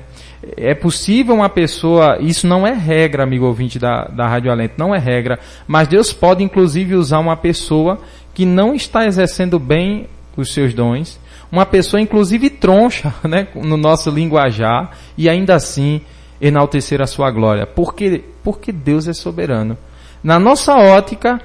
[0.57, 4.95] É possível uma pessoa, isso não é regra, amigo ouvinte da, da Rádio Alento, não
[4.95, 7.99] é regra, mas Deus pode inclusive usar uma pessoa
[8.33, 11.19] que não está exercendo bem os seus dons,
[11.51, 16.01] uma pessoa inclusive troncha, né, no nosso linguajar, e ainda assim
[16.39, 17.65] enaltecer a sua glória.
[17.65, 19.77] Porque, porque Deus é soberano.
[20.23, 21.39] Na nossa ótica,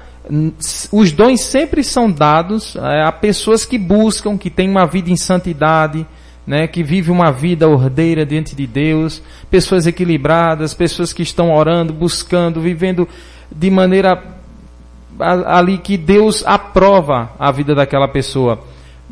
[0.91, 5.15] os dons sempre são dados é, a pessoas que buscam, que têm uma vida em
[5.15, 6.05] santidade,
[6.45, 11.93] né, que vivem uma vida ordeira diante de Deus, pessoas equilibradas, pessoas que estão orando,
[11.93, 13.07] buscando, vivendo
[13.51, 14.21] de maneira
[15.19, 18.63] ali que Deus aprova a vida daquela pessoa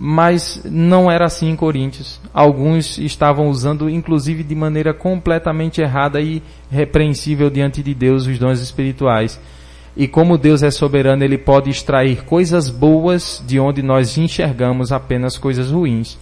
[0.01, 2.21] mas não era assim em Coríntios.
[2.33, 6.41] Alguns estavam usando, inclusive de maneira completamente errada e
[6.71, 9.37] repreensível diante de Deus, os dons espirituais.
[9.97, 15.37] E como Deus é soberano, Ele pode extrair coisas boas de onde nós enxergamos apenas
[15.37, 16.17] coisas ruins.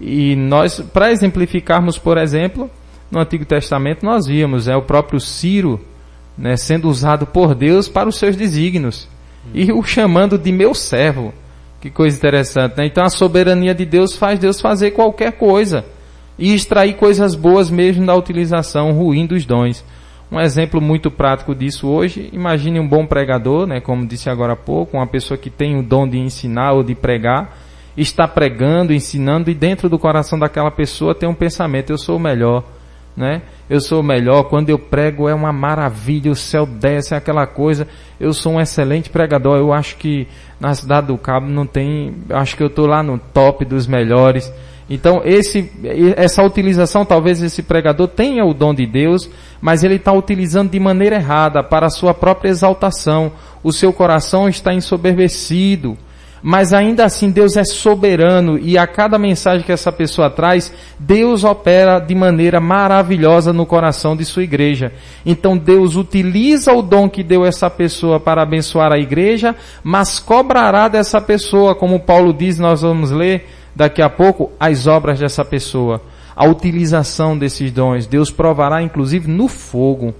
[0.00, 2.68] E nós, para exemplificarmos, por exemplo,
[3.12, 5.80] no Antigo Testamento nós víamos, é o próprio Ciro,
[6.36, 9.06] né, sendo usado por Deus para os seus desígnios
[9.54, 11.32] e o chamando de meu servo.
[11.84, 12.86] Que coisa interessante, né?
[12.86, 15.84] Então a soberania de Deus faz Deus fazer qualquer coisa
[16.38, 19.84] e extrair coisas boas mesmo da utilização ruim dos dons.
[20.32, 24.56] Um exemplo muito prático disso hoje, imagine um bom pregador, né, como disse agora há
[24.56, 27.54] pouco, uma pessoa que tem o dom de ensinar ou de pregar,
[27.94, 32.18] está pregando, ensinando e dentro do coração daquela pessoa tem um pensamento, eu sou o
[32.18, 32.64] melhor,
[33.16, 33.42] né?
[33.70, 37.86] Eu sou melhor, quando eu prego é uma maravilha, o céu desce, é aquela coisa,
[38.18, 40.26] eu sou um excelente pregador, eu acho que
[40.58, 44.52] na cidade do Cabo não tem, acho que eu estou lá no top dos melhores.
[44.90, 45.72] Então esse,
[46.16, 50.78] essa utilização, talvez esse pregador tenha o dom de Deus, mas ele está utilizando de
[50.78, 53.32] maneira errada para a sua própria exaltação.
[53.62, 55.96] O seu coração está ensoberbecido
[56.46, 61.42] mas ainda assim Deus é soberano e a cada mensagem que essa pessoa traz, Deus
[61.42, 64.92] opera de maneira maravilhosa no coração de sua igreja.
[65.24, 70.86] Então Deus utiliza o dom que deu essa pessoa para abençoar a igreja, mas cobrará
[70.86, 76.02] dessa pessoa, como Paulo diz, nós vamos ler daqui a pouco, as obras dessa pessoa.
[76.36, 78.06] A utilização desses dons.
[78.06, 80.12] Deus provará inclusive no fogo.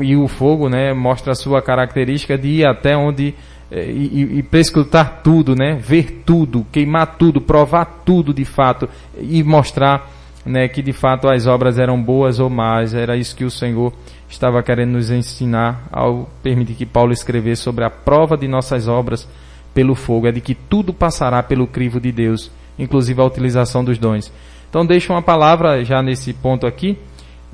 [0.00, 3.34] E o fogo, né, mostra a sua característica de ir até onde
[3.82, 5.74] e, e prescrutar tudo, né?
[5.74, 10.10] Ver tudo, queimar tudo, provar tudo de fato e mostrar,
[10.44, 12.94] né, que de fato as obras eram boas ou más.
[12.94, 13.92] Era isso que o Senhor
[14.28, 19.28] estava querendo nos ensinar ao permitir que Paulo escrevesse sobre a prova de nossas obras
[19.72, 23.98] pelo fogo, é de que tudo passará pelo crivo de Deus, inclusive a utilização dos
[23.98, 24.32] dons.
[24.70, 26.96] Então deixa uma palavra já nesse ponto aqui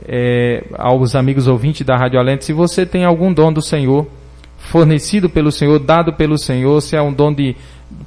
[0.07, 4.07] é, aos amigos ouvintes da Rádio Alente, se você tem algum dom do Senhor
[4.61, 7.57] fornecido pelo Senhor, dado pelo Senhor, se é um dom de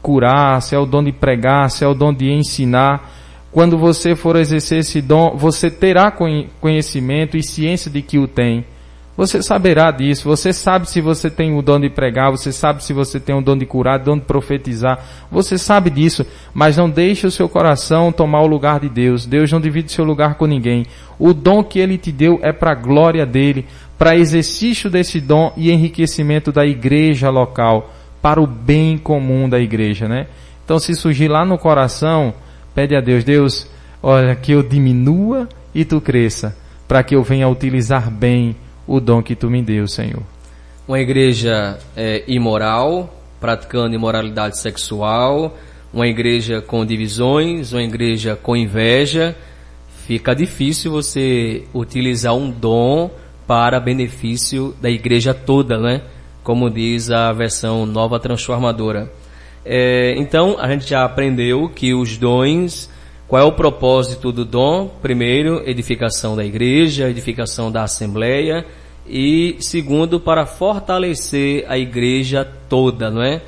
[0.02, 3.12] curar, se é o dom de pregar, se é o dom de ensinar.
[3.52, 6.12] Quando você for exercer esse dom, você terá
[6.60, 8.66] conhecimento e ciência de que o tem.
[9.16, 12.94] Você saberá disso, você sabe se você tem o dom de pregar, você sabe se
[12.94, 16.90] você tem o dom de curar, o dom de profetizar, você sabe disso, mas não
[16.90, 19.28] deixe o seu coração tomar o lugar de Deus.
[19.28, 20.88] Deus não divide seu lugar com ninguém.
[21.20, 23.68] O dom que Ele te deu é para a glória dele,
[23.98, 30.08] para exercício desse dom e enriquecimento da igreja local, para o bem comum da igreja,
[30.08, 30.28] né?
[30.64, 32.34] Então se surgir lá no coração,
[32.74, 33.68] pede a Deus, Deus,
[34.02, 36.56] olha, que eu diminua e tu cresça,
[36.88, 38.56] para que eu venha utilizar bem
[38.88, 40.24] o dom que tu me deu, Senhor.
[40.88, 45.58] Uma igreja é, imoral, praticando imoralidade sexual,
[45.94, 49.36] uma igreja com divisões, uma igreja com inveja,
[50.08, 53.12] fica difícil você utilizar um dom
[53.48, 56.02] para benefício da igreja toda, né?
[56.44, 59.12] Como diz a versão nova transformadora.
[59.66, 62.90] É, então, a gente já aprendeu que os dons,
[63.28, 64.90] qual é o propósito do dom?
[65.02, 68.66] Primeiro, edificação da igreja, edificação da assembleia,
[69.08, 73.42] e segundo, para fortalecer a igreja toda, não é?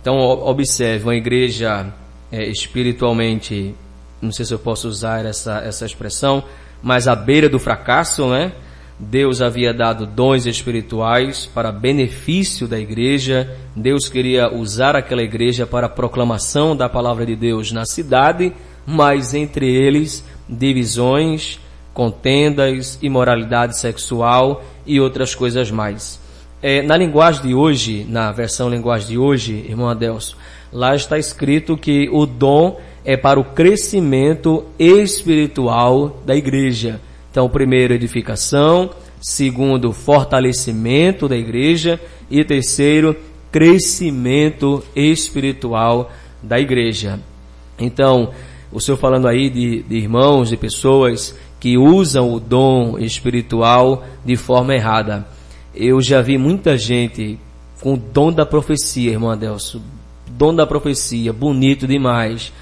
[0.00, 1.92] Então, observe, uma igreja
[2.30, 3.74] é, espiritualmente,
[4.20, 6.44] não sei se eu posso usar essa, essa expressão,
[6.82, 8.52] mas à beira do fracasso, né?
[8.98, 13.50] Deus havia dado dons espirituais para benefício da igreja.
[13.74, 18.52] Deus queria usar aquela igreja para a proclamação da palavra de Deus na cidade,
[18.86, 21.58] mas entre eles divisões,
[21.92, 26.20] contendas, imoralidade sexual e outras coisas mais.
[26.62, 30.36] É, na linguagem de hoje, na versão linguagem de hoje, irmão Adelso,
[30.72, 37.00] lá está escrito que o dom é para o crescimento espiritual da igreja.
[37.34, 43.16] Então, primeiro, edificação, segundo, fortalecimento da igreja e terceiro,
[43.50, 47.18] crescimento espiritual da igreja.
[47.76, 48.30] Então,
[48.70, 54.36] o senhor falando aí de, de irmãos, de pessoas que usam o dom espiritual de
[54.36, 55.26] forma errada.
[55.74, 57.36] Eu já vi muita gente
[57.80, 59.82] com o dom da profecia, irmão Adelso,
[60.24, 62.52] dom da profecia, bonito demais,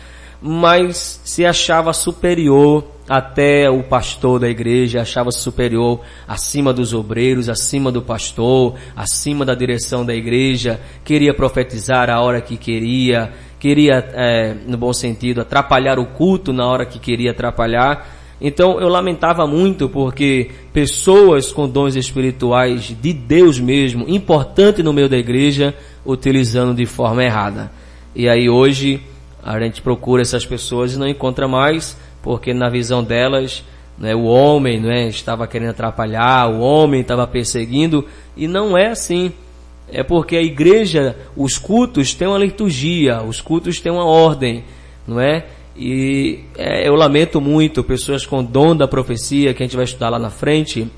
[0.43, 7.93] mas se achava superior até o pastor da igreja achava-se superior acima dos obreiros, acima
[7.93, 14.55] do pastor, acima da direção da igreja, queria profetizar a hora que queria, queria, é,
[14.67, 18.21] no bom sentido, atrapalhar o culto na hora que queria atrapalhar.
[18.41, 25.09] Então eu lamentava muito porque pessoas com dons espirituais de Deus mesmo, importante no meio
[25.09, 25.75] da igreja,
[26.05, 27.71] utilizando de forma errada.
[28.17, 29.01] E aí hoje
[29.43, 33.65] a gente procura essas pessoas e não encontra mais, porque na visão delas,
[33.99, 39.33] né, o homem né, estava querendo atrapalhar, o homem estava perseguindo, e não é assim.
[39.91, 44.65] É porque a igreja, os cultos têm uma liturgia, os cultos têm uma ordem,
[45.07, 45.45] não é?
[45.77, 50.09] E é, eu lamento muito pessoas com dom da profecia, que a gente vai estudar
[50.11, 50.89] lá na frente,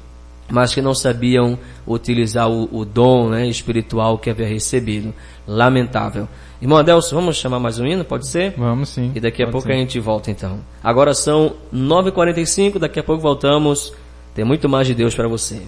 [0.50, 5.14] mas que não sabiam utilizar o, o dom né, espiritual que havia recebido.
[5.46, 6.28] Lamentável.
[6.64, 8.54] Irmão Adelso, vamos chamar mais um hino, pode ser?
[8.56, 9.12] Vamos sim.
[9.14, 10.60] E daqui a pouco a gente volta então.
[10.82, 13.92] Agora são 9h45, daqui a pouco voltamos.
[14.34, 15.60] Tem muito mais de Deus para você.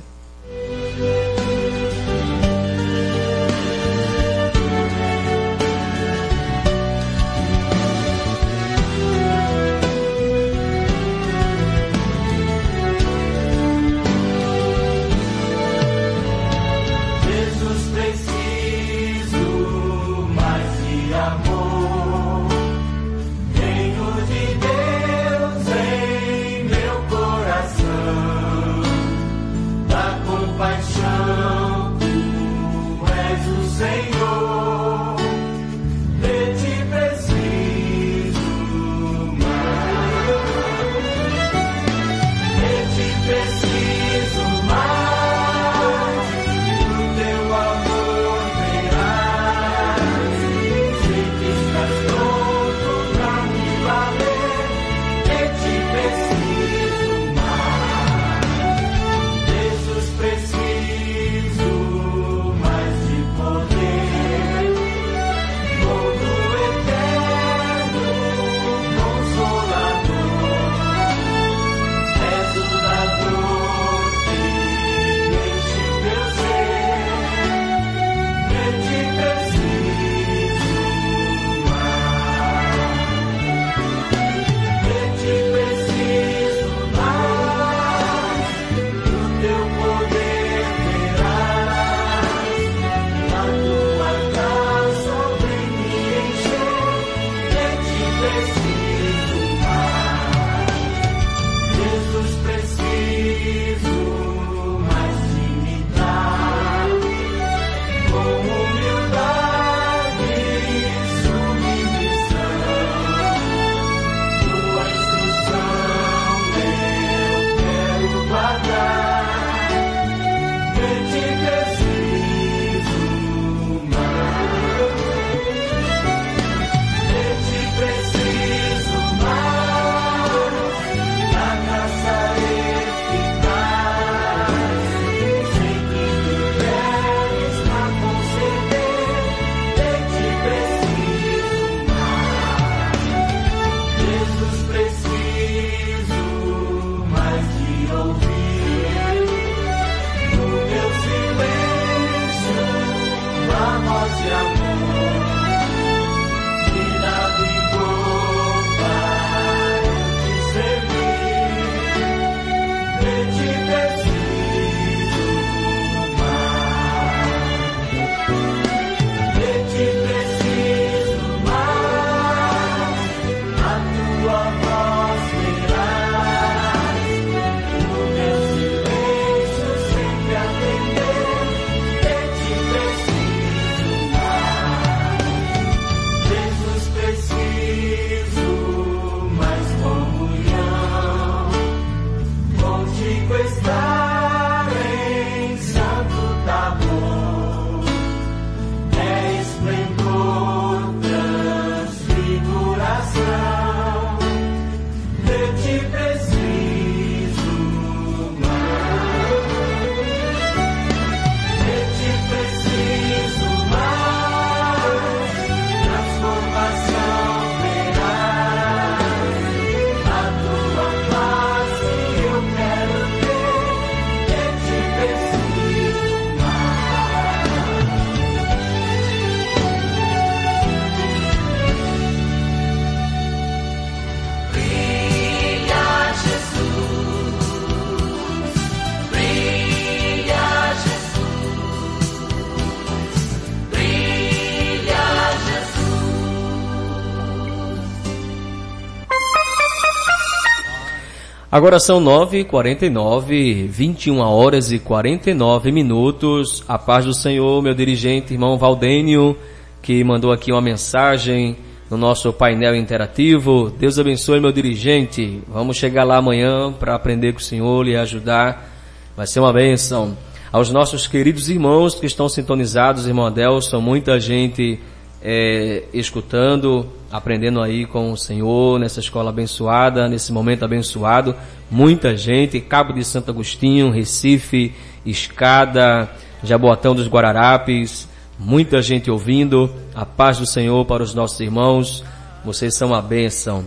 [251.57, 256.63] Agora são 9h49, 21 horas e 49 minutos.
[256.69, 259.35] A paz do Senhor, meu dirigente, irmão Valdênio,
[259.81, 261.57] que mandou aqui uma mensagem
[261.91, 263.71] no nosso painel interativo.
[263.71, 265.41] Deus abençoe, meu dirigente.
[265.49, 268.71] Vamos chegar lá amanhã para aprender com o Senhor e ajudar.
[269.17, 270.15] Vai ser uma bênção.
[270.53, 274.79] Aos nossos queridos irmãos que estão sintonizados, irmão Adelson, muita gente
[275.23, 281.35] é, escutando aprendendo aí com o Senhor, nessa escola abençoada, nesse momento abençoado.
[281.71, 286.11] Muita gente, Cabo de Santo Agostinho, Recife, Escada,
[286.43, 289.71] Jaboatão dos Guararapes, muita gente ouvindo.
[289.95, 292.05] A paz do Senhor para os nossos irmãos.
[292.45, 293.65] Vocês são uma bênção.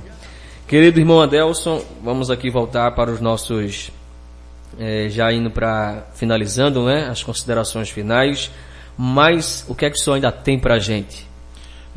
[0.68, 3.92] Querido irmão Adelson, vamos aqui voltar para os nossos,
[4.80, 8.52] é, já indo para, finalizando, né, as considerações finais.
[8.96, 11.29] Mas o que é que o senhor ainda tem para a gente?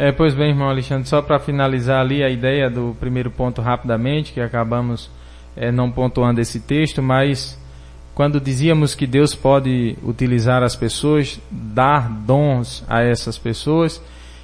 [0.03, 4.33] É, pois bem, irmão Alexandre, só para finalizar ali a ideia do primeiro ponto rapidamente,
[4.33, 5.09] que acabamos
[5.57, 7.57] é, não pontuando esse texto, mas
[8.13, 14.03] quando dizíamos que Deus pode utilizar as pessoas, dar dons a essas pessoas,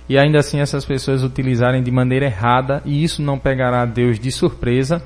[0.08, 4.30] e ainda assim essas pessoas utilizarem de maneira errada, e isso não pegará Deus de
[4.30, 5.02] surpresa.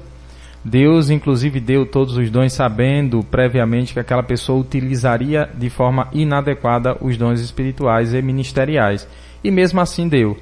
[0.62, 6.94] Deus, inclusive, deu todos os dons sabendo previamente que aquela pessoa utilizaria de forma inadequada
[7.00, 9.08] os dons espirituais e ministeriais.
[9.42, 10.36] E mesmo assim deu.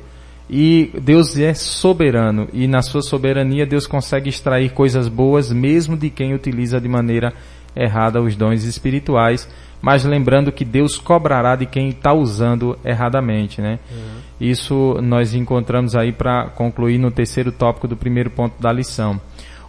[0.48, 6.10] E Deus é soberano e na sua soberania Deus consegue extrair coisas boas mesmo de
[6.10, 7.32] quem utiliza de maneira
[7.76, 9.48] errada os dons espirituais,
[9.80, 13.78] mas lembrando que Deus cobrará de quem está usando erradamente, né?
[13.92, 14.20] Uhum.
[14.40, 19.20] Isso nós encontramos aí para concluir no terceiro tópico do primeiro ponto da lição.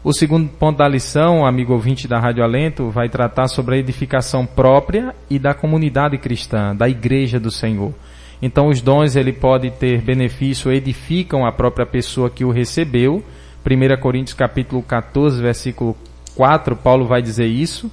[0.03, 4.47] O segundo ponto da lição, amigo ouvinte da Rádio Alento, vai tratar sobre a edificação
[4.47, 7.93] própria e da comunidade cristã, da igreja do Senhor.
[8.41, 13.23] Então os dons ele pode ter benefício, edificam a própria pessoa que o recebeu.
[13.63, 15.95] 1 Coríntios capítulo 14, versículo
[16.35, 17.91] 4, Paulo vai dizer isso.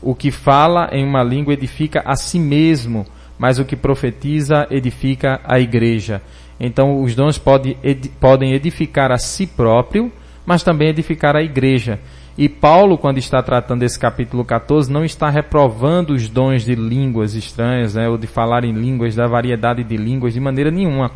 [0.00, 3.06] O que fala em uma língua edifica a si mesmo,
[3.38, 6.22] mas o que profetiza edifica a igreja.
[6.58, 10.10] Então os dons pode, ed, podem edificar a si próprio,
[10.46, 12.00] mas também edificar a igreja.
[12.36, 17.34] E Paulo, quando está tratando esse capítulo 14, não está reprovando os dons de línguas
[17.34, 21.10] estranhas, né, ou de falar em línguas, da variedade de línguas, de maneira nenhuma.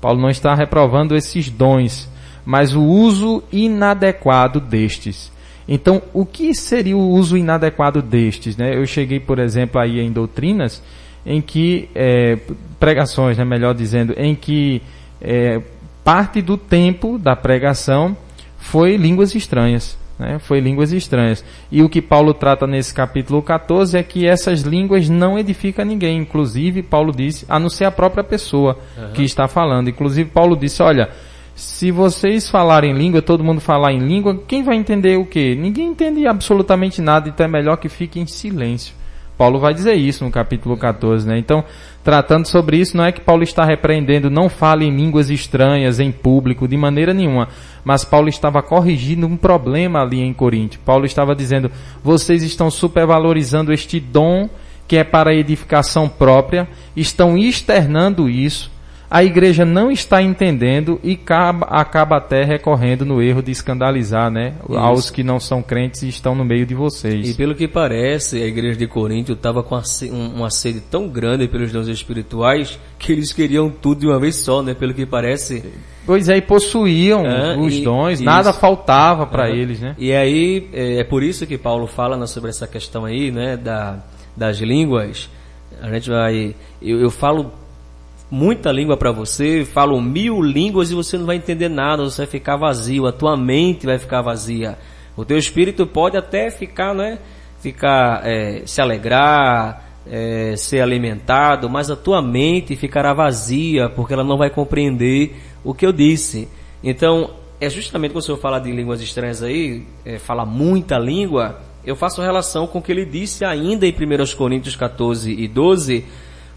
[0.00, 2.08] Paulo não está reprovando esses dons,
[2.44, 5.32] mas o uso inadequado destes.
[5.66, 8.56] Então, o que seria o uso inadequado destes?
[8.56, 8.76] Né?
[8.76, 10.82] Eu cheguei, por exemplo, aí em doutrinas,
[11.26, 12.38] em que, é,
[12.78, 14.82] pregações, né, melhor dizendo, em que
[15.20, 15.60] é,
[16.04, 18.16] parte do tempo da pregação
[18.58, 19.98] foi línguas estranhas.
[20.18, 20.38] Né?
[20.38, 21.44] Foi línguas estranhas.
[21.70, 26.18] E o que Paulo trata nesse capítulo 14 é que essas línguas não edificam ninguém.
[26.18, 29.12] Inclusive, Paulo disse, a não ser a própria pessoa uhum.
[29.12, 29.88] que está falando.
[29.88, 31.10] Inclusive, Paulo disse, olha,
[31.54, 35.54] se vocês falarem língua, todo mundo falar em língua, quem vai entender o quê?
[35.54, 38.94] Ninguém entende absolutamente nada, então é melhor que fique em silêncio.
[39.36, 41.38] Paulo vai dizer isso no capítulo 14, né?
[41.38, 41.64] Então,
[42.04, 46.12] tratando sobre isso, não é que Paulo está repreendendo, não fale em línguas estranhas em
[46.12, 47.48] público, de maneira nenhuma.
[47.84, 50.78] Mas Paulo estava corrigindo um problema ali em Corinto.
[50.84, 51.70] Paulo estava dizendo,
[52.02, 54.48] vocês estão supervalorizando este dom
[54.86, 58.70] que é para edificação própria, estão externando isso,
[59.10, 64.54] a igreja não está entendendo e acaba, acaba até recorrendo no erro de escandalizar, né?
[64.68, 64.76] Isso.
[64.76, 67.30] Aos que não são crentes e estão no meio de vocês.
[67.30, 69.80] E pelo que parece, a igreja de Corinto estava com
[70.10, 74.62] uma sede tão grande pelos dons espirituais que eles queriam tudo de uma vez só,
[74.62, 74.74] né?
[74.74, 75.62] Pelo que parece.
[76.06, 78.24] Pois é, e possuíam ah, os e, dons, isso.
[78.24, 79.94] nada faltava para eles, né?
[79.98, 83.56] E aí, é, é, por isso que Paulo fala né, sobre essa questão aí, né?
[83.56, 83.98] Da,
[84.36, 85.30] das línguas.
[85.80, 86.54] A gente vai.
[86.80, 87.52] eu, eu falo
[88.34, 92.26] muita língua para você, falam mil línguas e você não vai entender nada, você vai
[92.26, 94.76] ficar vazio, a tua mente vai ficar vazia.
[95.16, 97.20] O teu espírito pode até ficar, né?
[97.60, 104.24] Ficar, é, se alegrar, é, ser alimentado, mas a tua mente ficará vazia, porque ela
[104.24, 106.48] não vai compreender o que eu disse.
[106.82, 107.30] Então,
[107.60, 111.94] é justamente quando o senhor fala de línguas estranhas aí, é, fala muita língua, eu
[111.94, 116.04] faço relação com o que ele disse ainda em 1 Coríntios 14 e 12,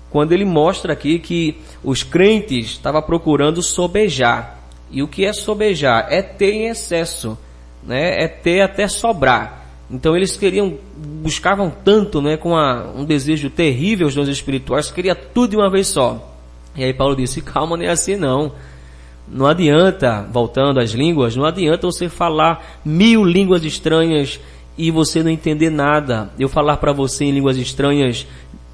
[0.09, 4.59] quando ele mostra aqui que os crentes estavam procurando sobejar.
[4.89, 6.07] E o que é sobejar?
[6.09, 7.37] É ter em excesso,
[7.83, 8.23] né?
[8.23, 9.67] É ter até sobrar.
[9.89, 15.15] Então eles queriam, buscavam tanto, né, com uma, um desejo terrível os dons espirituais, queria
[15.15, 16.35] tudo de uma vez só.
[16.75, 18.51] E aí Paulo disse, calma, não é assim não.
[19.29, 24.39] Não adianta, voltando às línguas, não adianta você falar mil línguas estranhas
[24.77, 26.29] e você não entender nada.
[26.39, 28.25] Eu falar para você em línguas estranhas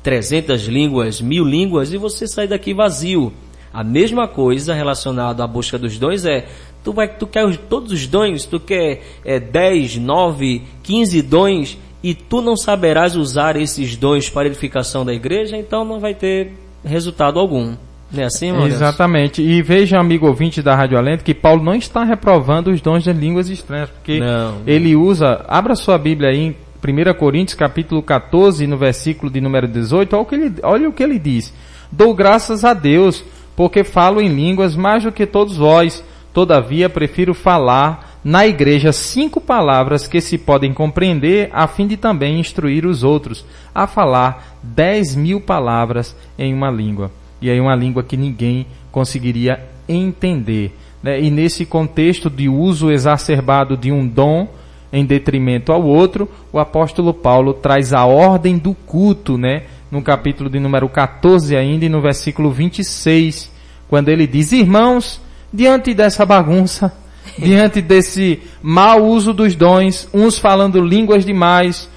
[0.04, 3.32] 300 línguas, mil línguas e você sai daqui vazio.
[3.74, 6.46] A mesma coisa relacionada à busca dos dons é,
[6.84, 12.14] tu vai, tu quer todos os dons, tu quer é, 10, 9, 15 dons e
[12.14, 16.52] tu não saberás usar esses dons para edificação da igreja, então não vai ter
[16.84, 17.76] resultado algum.
[18.12, 18.68] Não é assim, mano?
[18.68, 19.42] Exatamente.
[19.42, 23.12] E veja, amigo ouvinte da Rádio Alento, que Paulo não está reprovando os dons de
[23.12, 24.62] línguas estranhas, porque não.
[24.68, 30.14] ele usa, abra sua Bíblia aí 1 Coríntios capítulo 14, no versículo de número 18,
[30.14, 31.54] olha o que ele, olha o que ele diz.
[31.90, 33.24] Dou graças a Deus,
[33.56, 36.04] porque falo em línguas mais do que todos vós.
[36.34, 42.40] Todavia prefiro falar na igreja cinco palavras que se podem compreender a fim de também
[42.40, 47.12] instruir os outros a falar dez mil palavras em uma língua.
[47.42, 50.76] E aí uma língua que ninguém conseguiria entender.
[51.02, 51.22] Né?
[51.22, 54.48] E nesse contexto de uso exacerbado de um dom
[54.94, 59.64] em detrimento ao outro, o apóstolo Paulo traz a ordem do culto, né?
[59.90, 63.52] No capítulo de número 14 ainda e no versículo 26,
[63.90, 65.20] quando ele diz: "Irmãos,
[65.52, 66.94] diante dessa bagunça,
[67.40, 71.90] diante desse mau uso dos dons, uns falando línguas demais,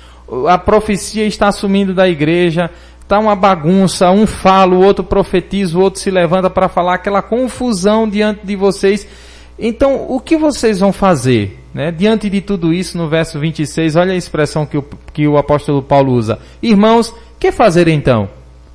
[0.49, 2.71] a profecia está sumindo da igreja,
[3.07, 7.23] Está uma bagunça, um fala, o outro profetiza, o outro se levanta para falar aquela
[7.23, 9.07] confusão diante de vocês.
[9.59, 11.63] Então, o que vocês vão fazer?
[11.73, 11.91] Né?
[11.91, 15.83] Diante de tudo isso, no verso 26, olha a expressão que o, que o apóstolo
[15.83, 16.39] Paulo usa.
[16.63, 18.29] Irmãos, que fazer então?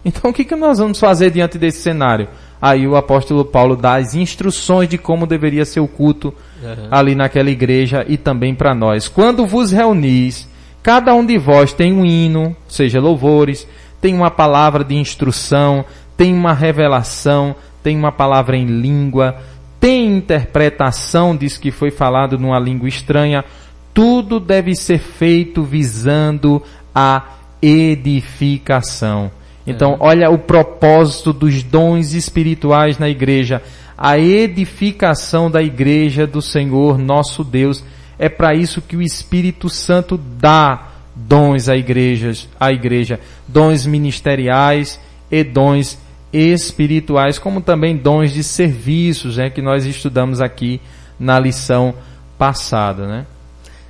[0.03, 2.27] Então, o que, que nós vamos fazer diante desse cenário?
[2.61, 6.87] Aí o apóstolo Paulo dá as instruções de como deveria ser o culto uhum.
[6.91, 9.07] ali naquela igreja e também para nós.
[9.07, 10.47] Quando vos reunis,
[10.83, 13.67] cada um de vós tem um hino, seja louvores,
[13.99, 15.83] tem uma palavra de instrução,
[16.15, 19.37] tem uma revelação, tem uma palavra em língua,
[19.81, 23.43] tem interpretação, diz que foi falado numa língua estranha.
[23.91, 26.61] Tudo deve ser feito visando
[26.93, 27.23] a
[27.59, 29.31] edificação.
[29.65, 29.97] Então, é.
[29.99, 33.59] olha o propósito dos dons espirituais na igreja.
[33.97, 37.83] A edificação da igreja do Senhor nosso Deus.
[38.19, 44.99] É para isso que o Espírito Santo dá dons à igreja, à igreja, dons ministeriais
[45.31, 45.97] e dons
[46.31, 50.79] espirituais, como também dons de serviços, né, que nós estudamos aqui
[51.19, 51.93] na lição
[52.37, 53.25] passada, né?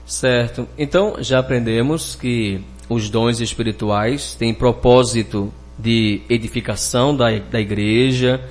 [0.05, 0.67] Certo.
[0.77, 8.41] Então, já aprendemos que os dons espirituais têm propósito de edificação da, da igreja,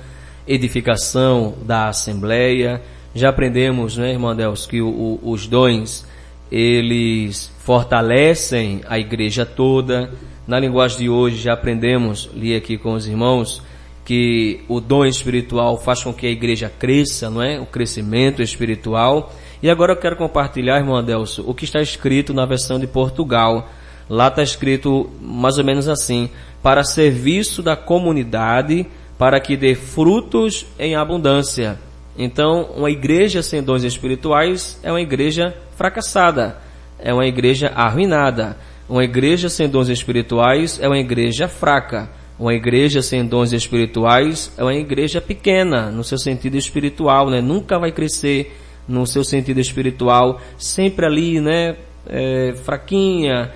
[0.47, 2.81] edificação da assembleia.
[3.13, 6.05] Já aprendemos, né, irmão Deus, que o, o, os dons
[6.51, 10.11] eles fortalecem a igreja toda.
[10.47, 13.61] Na linguagem de hoje já aprendemos, li aqui com os irmãos,
[14.11, 17.57] que o dom espiritual faz com que a igreja cresça, não é?
[17.61, 19.31] O crescimento espiritual.
[19.63, 23.69] E agora eu quero compartilhar, irmão Adelso, o que está escrito na versão de Portugal.
[24.09, 26.29] Lá está escrito mais ou menos assim:
[26.61, 28.85] para serviço da comunidade,
[29.17, 31.79] para que dê frutos em abundância.
[32.17, 36.57] Então, uma igreja sem dons espirituais é uma igreja fracassada,
[36.99, 38.57] é uma igreja arruinada.
[38.89, 42.09] Uma igreja sem dons espirituais é uma igreja fraca.
[42.41, 47.39] Uma igreja sem dons espirituais é uma igreja pequena no seu sentido espiritual, né?
[47.39, 51.75] Nunca vai crescer no seu sentido espiritual, sempre ali, né?
[52.07, 53.51] É, fraquinha.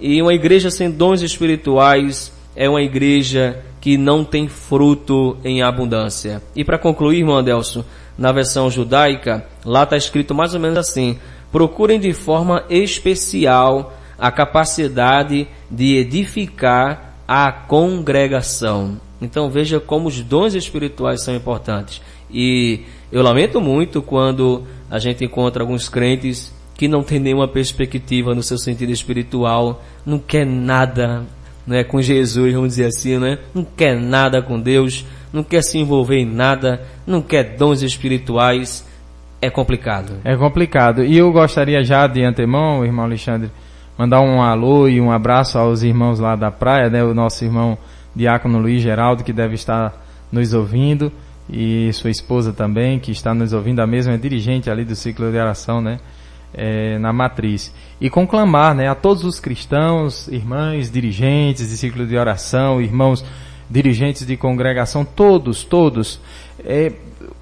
[0.00, 6.40] E uma igreja sem dons espirituais é uma igreja que não tem fruto em abundância.
[6.56, 7.84] E para concluir, irmão Adelso,
[8.16, 11.18] na versão judaica, lá está escrito mais ou menos assim:
[11.52, 19.00] procurem de forma especial a capacidade de edificar a congregação.
[19.22, 22.02] Então veja como os dons espirituais são importantes.
[22.28, 22.80] E
[23.12, 28.42] eu lamento muito quando a gente encontra alguns crentes que não tem nenhuma perspectiva no
[28.42, 31.22] seu sentido espiritual, não quer nada
[31.64, 33.38] né, com Jesus, vamos dizer assim, né?
[33.54, 38.84] não quer nada com Deus, não quer se envolver em nada, não quer dons espirituais,
[39.40, 40.14] é complicado.
[40.24, 41.04] É complicado.
[41.04, 43.52] E eu gostaria já de antemão, irmão Alexandre,
[44.00, 47.04] mandar um alô e um abraço aos irmãos lá da praia, né?
[47.04, 47.76] O nosso irmão
[48.16, 49.92] Diácono Luiz Geraldo, que deve estar
[50.32, 51.12] nos ouvindo,
[51.50, 55.30] e sua esposa também, que está nos ouvindo, a mesma é dirigente ali do ciclo
[55.30, 56.00] de oração, né?
[56.54, 57.74] É, na matriz.
[58.00, 58.88] E conclamar, né?
[58.88, 63.22] A todos os cristãos, irmãs, dirigentes de ciclo de oração, irmãos
[63.68, 66.18] dirigentes de congregação, todos, todos.
[66.64, 66.90] É,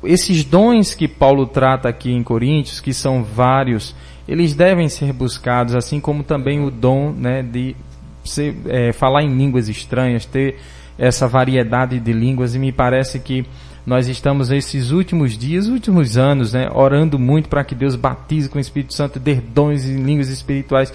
[0.03, 3.95] esses dons que Paulo trata aqui em Coríntios, que são vários,
[4.29, 7.75] eles devem ser buscados, assim como também o dom né, de
[8.23, 10.59] ser, é, falar em línguas estranhas, ter
[10.99, 13.47] essa variedade de línguas, e me parece que
[13.87, 18.59] nós estamos esses últimos dias, últimos anos, né, orando muito para que Deus batize com
[18.59, 20.93] o Espírito Santo, dê dons em línguas espirituais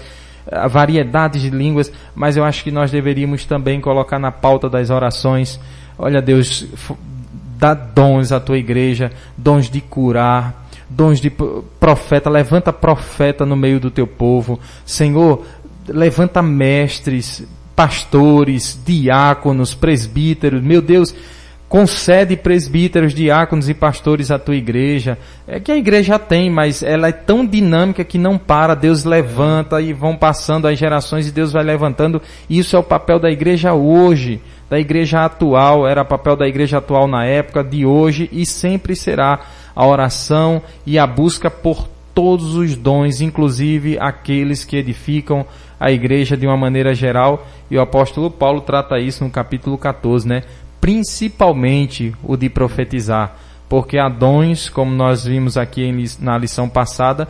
[0.50, 4.90] a variedade de línguas, mas eu acho que nós deveríamos também colocar na pauta das
[4.90, 5.58] orações,
[5.98, 6.66] olha Deus,
[7.58, 10.63] dá dons à tua igreja, dons de curar,
[10.94, 15.44] dons de profeta, levanta profeta no meio do teu povo, Senhor,
[15.88, 21.14] levanta mestres, pastores, diáconos, presbíteros, meu Deus,
[21.68, 25.18] concede presbíteros, diáconos e pastores à tua igreja.
[25.46, 28.76] É que a igreja tem, mas ela é tão dinâmica que não para.
[28.76, 32.22] Deus levanta e vão passando as gerações e Deus vai levantando.
[32.48, 34.40] Isso é o papel da igreja hoje,
[34.70, 35.84] da igreja atual.
[35.84, 39.40] Era papel da igreja atual na época, de hoje e sempre será
[39.74, 45.44] a oração e a busca por todos os dons, inclusive aqueles que edificam
[45.80, 50.26] a igreja de uma maneira geral, e o apóstolo Paulo trata isso no capítulo 14,
[50.26, 50.42] né?
[50.80, 53.36] Principalmente o de profetizar,
[53.68, 57.26] porque há dons, como nós vimos aqui na lição passada,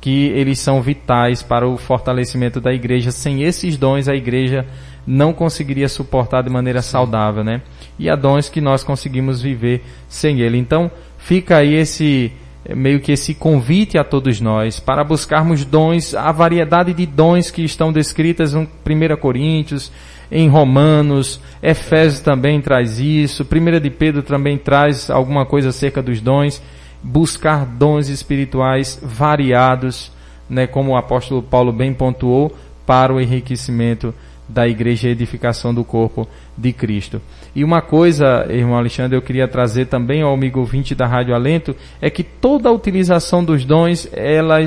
[0.00, 3.12] que eles são vitais para o fortalecimento da igreja.
[3.12, 4.66] Sem esses dons, a igreja
[5.06, 7.62] não conseguiria suportar de maneira saudável, né?
[7.98, 10.58] E há dons que nós conseguimos viver sem ele.
[10.58, 10.90] Então,
[11.24, 12.32] fica aí esse
[12.76, 17.62] meio que esse convite a todos nós para buscarmos dons, a variedade de dons que
[17.62, 19.90] estão descritas em 1 Coríntios,
[20.30, 26.20] em Romanos, Efésios também traz isso, 1 de Pedro também traz alguma coisa acerca dos
[26.20, 26.62] dons,
[27.02, 30.12] buscar dons espirituais variados,
[30.48, 32.56] né, como o apóstolo Paulo bem pontuou,
[32.86, 34.14] para o enriquecimento
[34.48, 37.20] da igreja e edificação do corpo de Cristo.
[37.54, 41.76] E uma coisa, irmão Alexandre, eu queria trazer também ao amigo ouvinte da Rádio Alento,
[42.00, 44.58] é que toda a utilização dos dons, ela,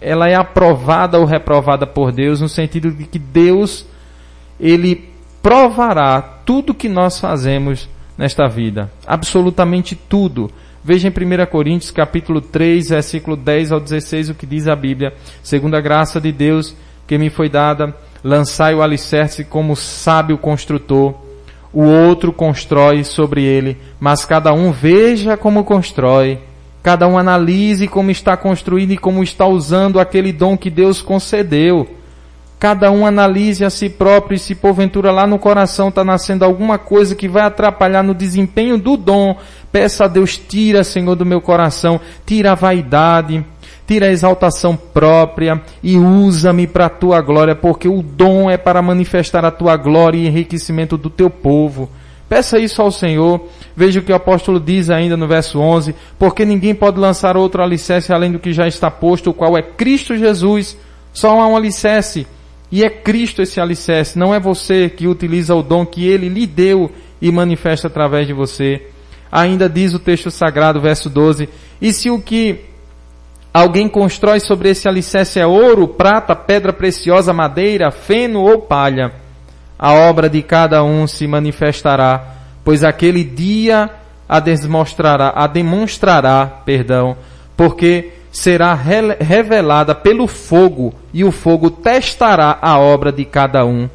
[0.00, 3.86] ela é aprovada ou reprovada por Deus, no sentido de que Deus,
[4.60, 5.08] Ele
[5.42, 8.90] provará tudo que nós fazemos nesta vida.
[9.06, 10.50] Absolutamente tudo.
[10.82, 15.14] Veja em 1 Coríntios capítulo 3, versículo 10 ao 16, o que diz a Bíblia.
[15.42, 21.23] Segundo a graça de Deus que me foi dada, lançai o alicerce como sábio construtor,
[21.74, 26.38] o outro constrói sobre ele, mas cada um veja como constrói,
[26.82, 31.88] cada um analise como está construindo e como está usando aquele dom que Deus concedeu.
[32.60, 36.78] Cada um analise a si próprio e se porventura lá no coração está nascendo alguma
[36.78, 39.36] coisa que vai atrapalhar no desempenho do dom,
[39.72, 43.44] peça a Deus, tira, Senhor, do meu coração, tira a vaidade,
[43.86, 48.82] tira a exaltação própria e usa-me para a tua glória, porque o dom é para
[48.82, 51.90] manifestar a tua glória e enriquecimento do teu povo.
[52.28, 53.48] Peça isso ao Senhor.
[53.76, 57.62] Veja o que o apóstolo diz ainda no verso 11: Porque ninguém pode lançar outro
[57.62, 60.76] alicerce além do que já está posto, o qual é Cristo Jesus.
[61.12, 62.26] Só há um alicerce.
[62.72, 64.18] E é Cristo esse alicerce.
[64.18, 68.32] Não é você que utiliza o dom que ele lhe deu e manifesta através de
[68.32, 68.88] você.
[69.30, 71.48] Ainda diz o texto sagrado, verso 12:
[71.80, 72.73] E se o que
[73.54, 79.12] Alguém constrói sobre esse alicerce é ouro, prata, pedra preciosa, madeira, feno ou palha.
[79.78, 82.34] A obra de cada um se manifestará,
[82.64, 83.88] pois aquele dia
[84.28, 87.16] a demonstrará, a demonstrará, perdão,
[87.56, 93.88] porque será revelada pelo fogo e o fogo testará a obra de cada um.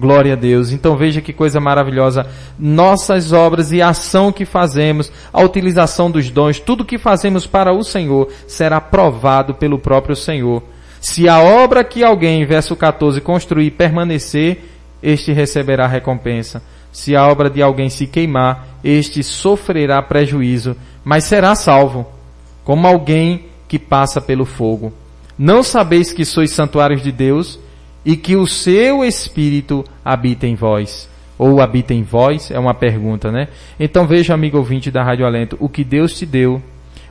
[0.00, 0.72] Glória a Deus.
[0.72, 2.26] Então veja que coisa maravilhosa.
[2.58, 7.70] Nossas obras e a ação que fazemos, a utilização dos dons, tudo que fazemos para
[7.70, 10.62] o Senhor será provado pelo próprio Senhor.
[11.02, 14.64] Se a obra que alguém, verso 14, construir permanecer,
[15.02, 16.62] este receberá recompensa.
[16.90, 20.74] Se a obra de alguém se queimar, este sofrerá prejuízo,
[21.04, 22.06] mas será salvo,
[22.64, 24.94] como alguém que passa pelo fogo.
[25.38, 27.58] Não sabeis que sois santuários de Deus
[28.04, 31.08] e que o seu espírito habita em vós.
[31.38, 33.48] Ou habita em vós, é uma pergunta, né?
[33.78, 36.62] Então veja, amigo ouvinte da Rádio Alento, o que Deus te deu,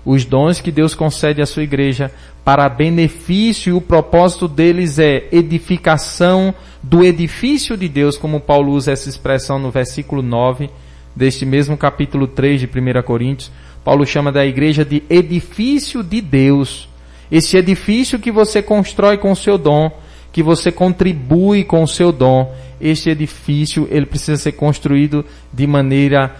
[0.05, 2.11] os dons que Deus concede à sua igreja,
[2.43, 8.91] para benefício e o propósito deles é edificação do edifício de Deus, como Paulo usa
[8.91, 10.69] essa expressão no versículo 9
[11.15, 13.51] deste mesmo capítulo 3 de 1 Coríntios.
[13.83, 16.87] Paulo chama da igreja de edifício de Deus.
[17.31, 19.91] Esse edifício que você constrói com o seu dom,
[20.31, 22.53] que você contribui com o seu dom.
[22.79, 26.35] Este edifício, ele precisa ser construído de maneira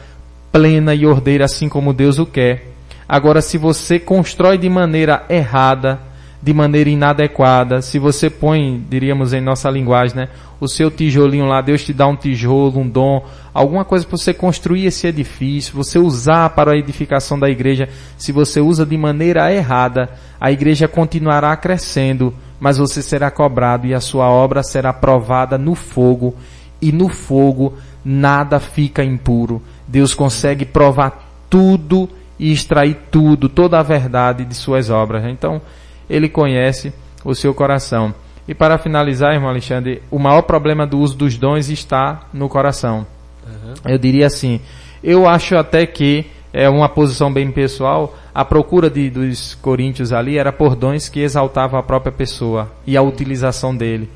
[0.51, 2.67] plena e ordeira, assim como Deus o quer.
[3.07, 5.99] Agora, se você constrói de maneira errada,
[6.41, 10.29] de maneira inadequada, se você põe, diríamos em nossa linguagem, né,
[10.59, 14.33] o seu tijolinho lá, Deus te dá um tijolo, um dom, alguma coisa para você
[14.33, 19.51] construir esse edifício, você usar para a edificação da igreja, se você usa de maneira
[19.53, 20.09] errada,
[20.39, 25.75] a igreja continuará crescendo, mas você será cobrado e a sua obra será provada no
[25.75, 26.35] fogo,
[26.81, 29.61] e no fogo nada fica impuro.
[29.87, 35.25] Deus consegue provar tudo e extrair tudo, toda a verdade de suas obras.
[35.25, 35.61] Então,
[36.09, 36.93] ele conhece
[37.23, 38.13] o seu coração.
[38.47, 43.05] E para finalizar, irmão Alexandre, o maior problema do uso dos dons está no coração.
[43.45, 43.73] Uhum.
[43.85, 44.59] Eu diria assim,
[45.03, 50.37] eu acho até que é uma posição bem pessoal, a procura de, dos coríntios ali
[50.37, 54.09] era por dons que exaltavam a própria pessoa e a utilização dele.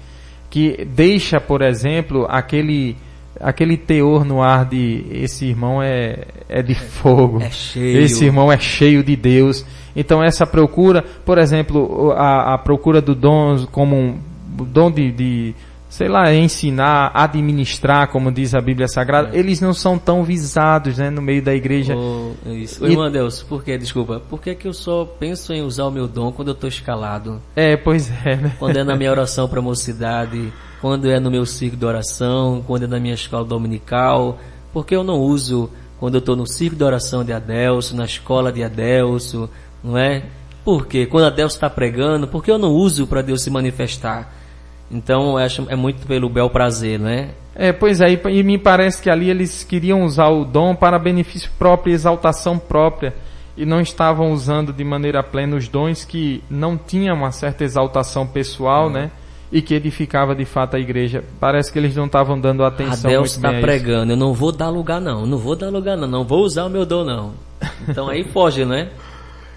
[0.50, 2.96] Que deixa, por exemplo, aquele
[3.40, 7.42] aquele teor no ar de esse irmão é, é de fogo.
[7.42, 8.00] É cheio.
[8.02, 9.66] Esse irmão é cheio de Deus.
[9.96, 15.56] Então essa procura, por exemplo, a, a procura do dom como um dom de, de
[15.94, 19.38] sei lá, ensinar, administrar, como diz a Bíblia Sagrada, É.
[19.39, 21.94] eles não são tão visados, né, no meio da igreja.
[22.48, 22.84] É isso.
[22.84, 25.91] E- irmã Deus, por que, desculpa, por que que eu só penso em usar o
[25.91, 27.39] meu dom quando eu estou escalado?
[27.56, 28.56] É, pois é, né?
[28.58, 32.86] Quando é na minha oração para mocidade, quando é no meu ciclo de oração, quando
[32.86, 34.39] é na minha escola dominical,
[34.74, 35.70] por que eu não uso
[36.00, 39.48] quando eu estou no ciclo de oração de Adelso, na escola de Adelso,
[39.84, 40.24] não é?
[40.66, 41.06] Por quê?
[41.06, 44.41] Quando Adelso está pregando, por que eu não uso para Deus se manifestar?
[44.92, 47.30] Então, acho é muito pelo bel prazer, não é?
[47.80, 51.92] Pois é, e me parece que ali eles queriam usar o dom para benefício próprio
[51.92, 53.14] e exaltação própria,
[53.56, 58.26] e não estavam usando de maneira plena os dons que não tinham uma certa exaltação
[58.26, 59.12] pessoal, né?
[59.52, 61.24] E que edificava de fato a igreja.
[61.40, 64.52] Parece que eles não estavam dando atenção Adelso muito bem está pregando, eu não vou
[64.52, 67.34] dar lugar não, não vou dar lugar não, não vou usar o meu dom não.
[67.88, 68.90] Então aí foge, né?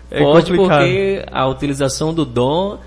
[0.09, 0.57] É complicado.
[0.57, 2.79] porque a utilização do dom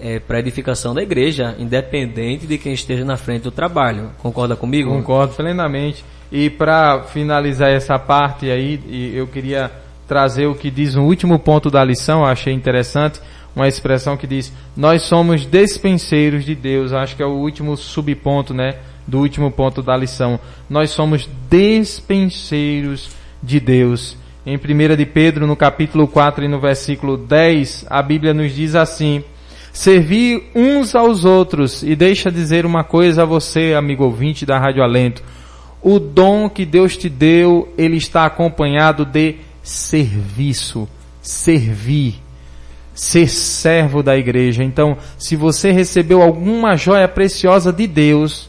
[0.00, 4.10] é para edificação da igreja, independente de quem esteja na frente do trabalho.
[4.18, 4.90] Concorda comigo?
[4.90, 6.04] Concordo plenamente.
[6.30, 9.70] E para finalizar essa parte aí, eu queria
[10.06, 13.20] trazer o que diz no último ponto da lição, eu achei interessante,
[13.54, 16.92] uma expressão que diz: Nós somos despenseiros de Deus.
[16.92, 18.76] Acho que é o último subponto, né?
[19.06, 20.40] Do último ponto da lição.
[20.68, 23.10] Nós somos despenseiros
[23.42, 24.16] de Deus.
[24.46, 28.74] Em 1 de Pedro, no capítulo 4 e no versículo 10, a Bíblia nos diz
[28.74, 29.22] assim:
[29.74, 31.82] Servir uns aos outros.
[31.82, 35.20] E deixa dizer uma coisa a você, amigo ouvinte da Rádio Alento.
[35.82, 40.88] O dom que Deus te deu, ele está acompanhado de serviço,
[41.20, 42.22] servir,
[42.94, 44.62] ser servo da igreja.
[44.62, 48.48] Então, se você recebeu alguma joia preciosa de Deus,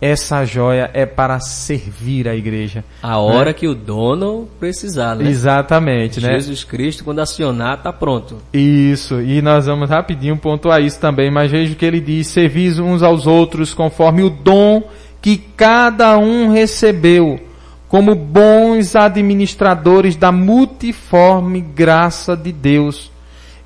[0.00, 2.84] essa joia é para servir a igreja.
[3.02, 5.28] A hora que o dono precisar, né?
[5.28, 6.34] Exatamente, né?
[6.34, 8.36] Jesus Cristo, quando acionar, tá pronto.
[8.52, 12.78] Isso, e nós vamos rapidinho pontuar isso também, mas veja o que ele diz, servis
[12.78, 14.84] uns aos outros conforme o dom
[15.20, 17.40] que cada um recebeu,
[17.88, 23.10] como bons administradores da multiforme graça de Deus.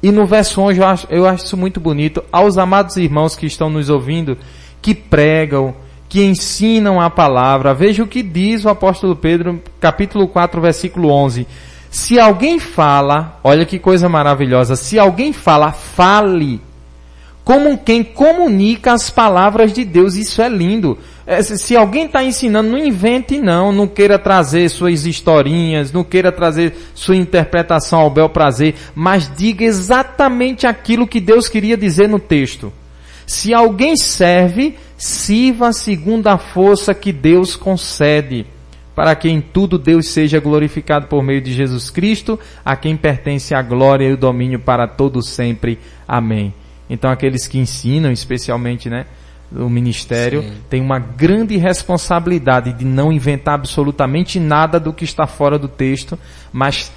[0.02, 3.46] E no verso 11 eu acho, eu acho isso muito bonito, aos amados irmãos que
[3.46, 4.38] estão nos ouvindo,
[4.80, 5.74] que pregam,
[6.12, 11.46] que ensinam a palavra, veja o que diz o apóstolo Pedro, capítulo 4, versículo 11.
[11.90, 16.60] Se alguém fala, olha que coisa maravilhosa, se alguém fala, fale
[17.42, 20.14] como quem comunica as palavras de Deus.
[20.14, 20.98] Isso é lindo.
[21.26, 26.04] É, se se alguém está ensinando, não invente não, não queira trazer suas historinhas, não
[26.04, 32.06] queira trazer sua interpretação ao bel prazer, mas diga exatamente aquilo que Deus queria dizer
[32.06, 32.70] no texto.
[33.26, 38.46] Se alguém serve, sirva segundo a força que Deus concede,
[38.94, 43.52] para que em tudo Deus seja glorificado por meio de Jesus Cristo, a quem pertence
[43.52, 45.76] a glória e o domínio para todo sempre.
[46.06, 46.54] Amém.
[46.88, 49.06] Então aqueles que ensinam, especialmente, né,
[49.50, 50.52] o ministério, Sim.
[50.70, 56.16] tem uma grande responsabilidade de não inventar absolutamente nada do que está fora do texto,
[56.52, 56.92] mas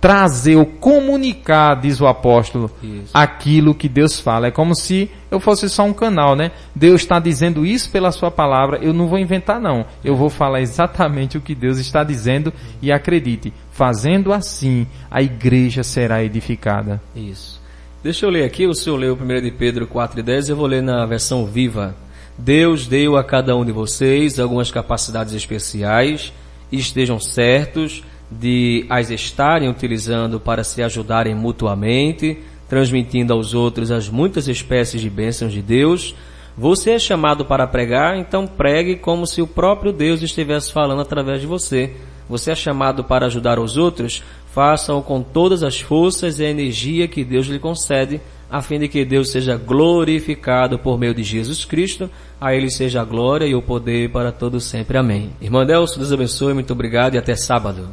[0.00, 3.10] trazer ou comunicar, diz o apóstolo, Isso.
[3.12, 4.46] aquilo que Deus fala.
[4.46, 6.52] É como se eu fosse só um canal, né?
[6.74, 9.84] Deus está dizendo isso pela sua palavra, eu não vou inventar não.
[10.02, 15.82] Eu vou falar exatamente o que Deus está dizendo e acredite, fazendo assim, a igreja
[15.82, 17.00] será edificada.
[17.14, 17.60] Isso.
[18.02, 20.66] Deixa eu ler aqui, o senhor leu 1 de Pedro 4 e 10, eu vou
[20.66, 21.94] ler na versão viva.
[22.38, 26.32] Deus deu a cada um de vocês algumas capacidades especiais
[26.72, 34.08] e estejam certos de as estarem utilizando para se ajudarem mutuamente, transmitindo aos outros as
[34.08, 36.14] muitas espécies de bênçãos de Deus.
[36.56, 41.40] Você é chamado para pregar, então pregue como se o próprio Deus estivesse falando através
[41.40, 41.92] de você.
[42.28, 44.22] Você é chamado para ajudar os outros,
[44.52, 49.04] faça-o com todas as forças e energia que Deus lhe concede, a fim de que
[49.04, 52.08] Deus seja glorificado por meio de Jesus Cristo,
[52.40, 54.96] a Ele seja a glória e o poder para todos sempre.
[54.96, 55.30] Amém.
[55.40, 57.88] Irmã Delcio, Deus abençoe, muito obrigado e até sábado.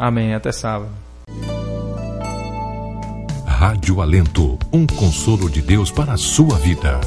[0.00, 0.32] Amém.
[0.32, 0.90] Até sábado.
[3.46, 6.98] Rádio Alento, um consolo de Deus para a sua vida.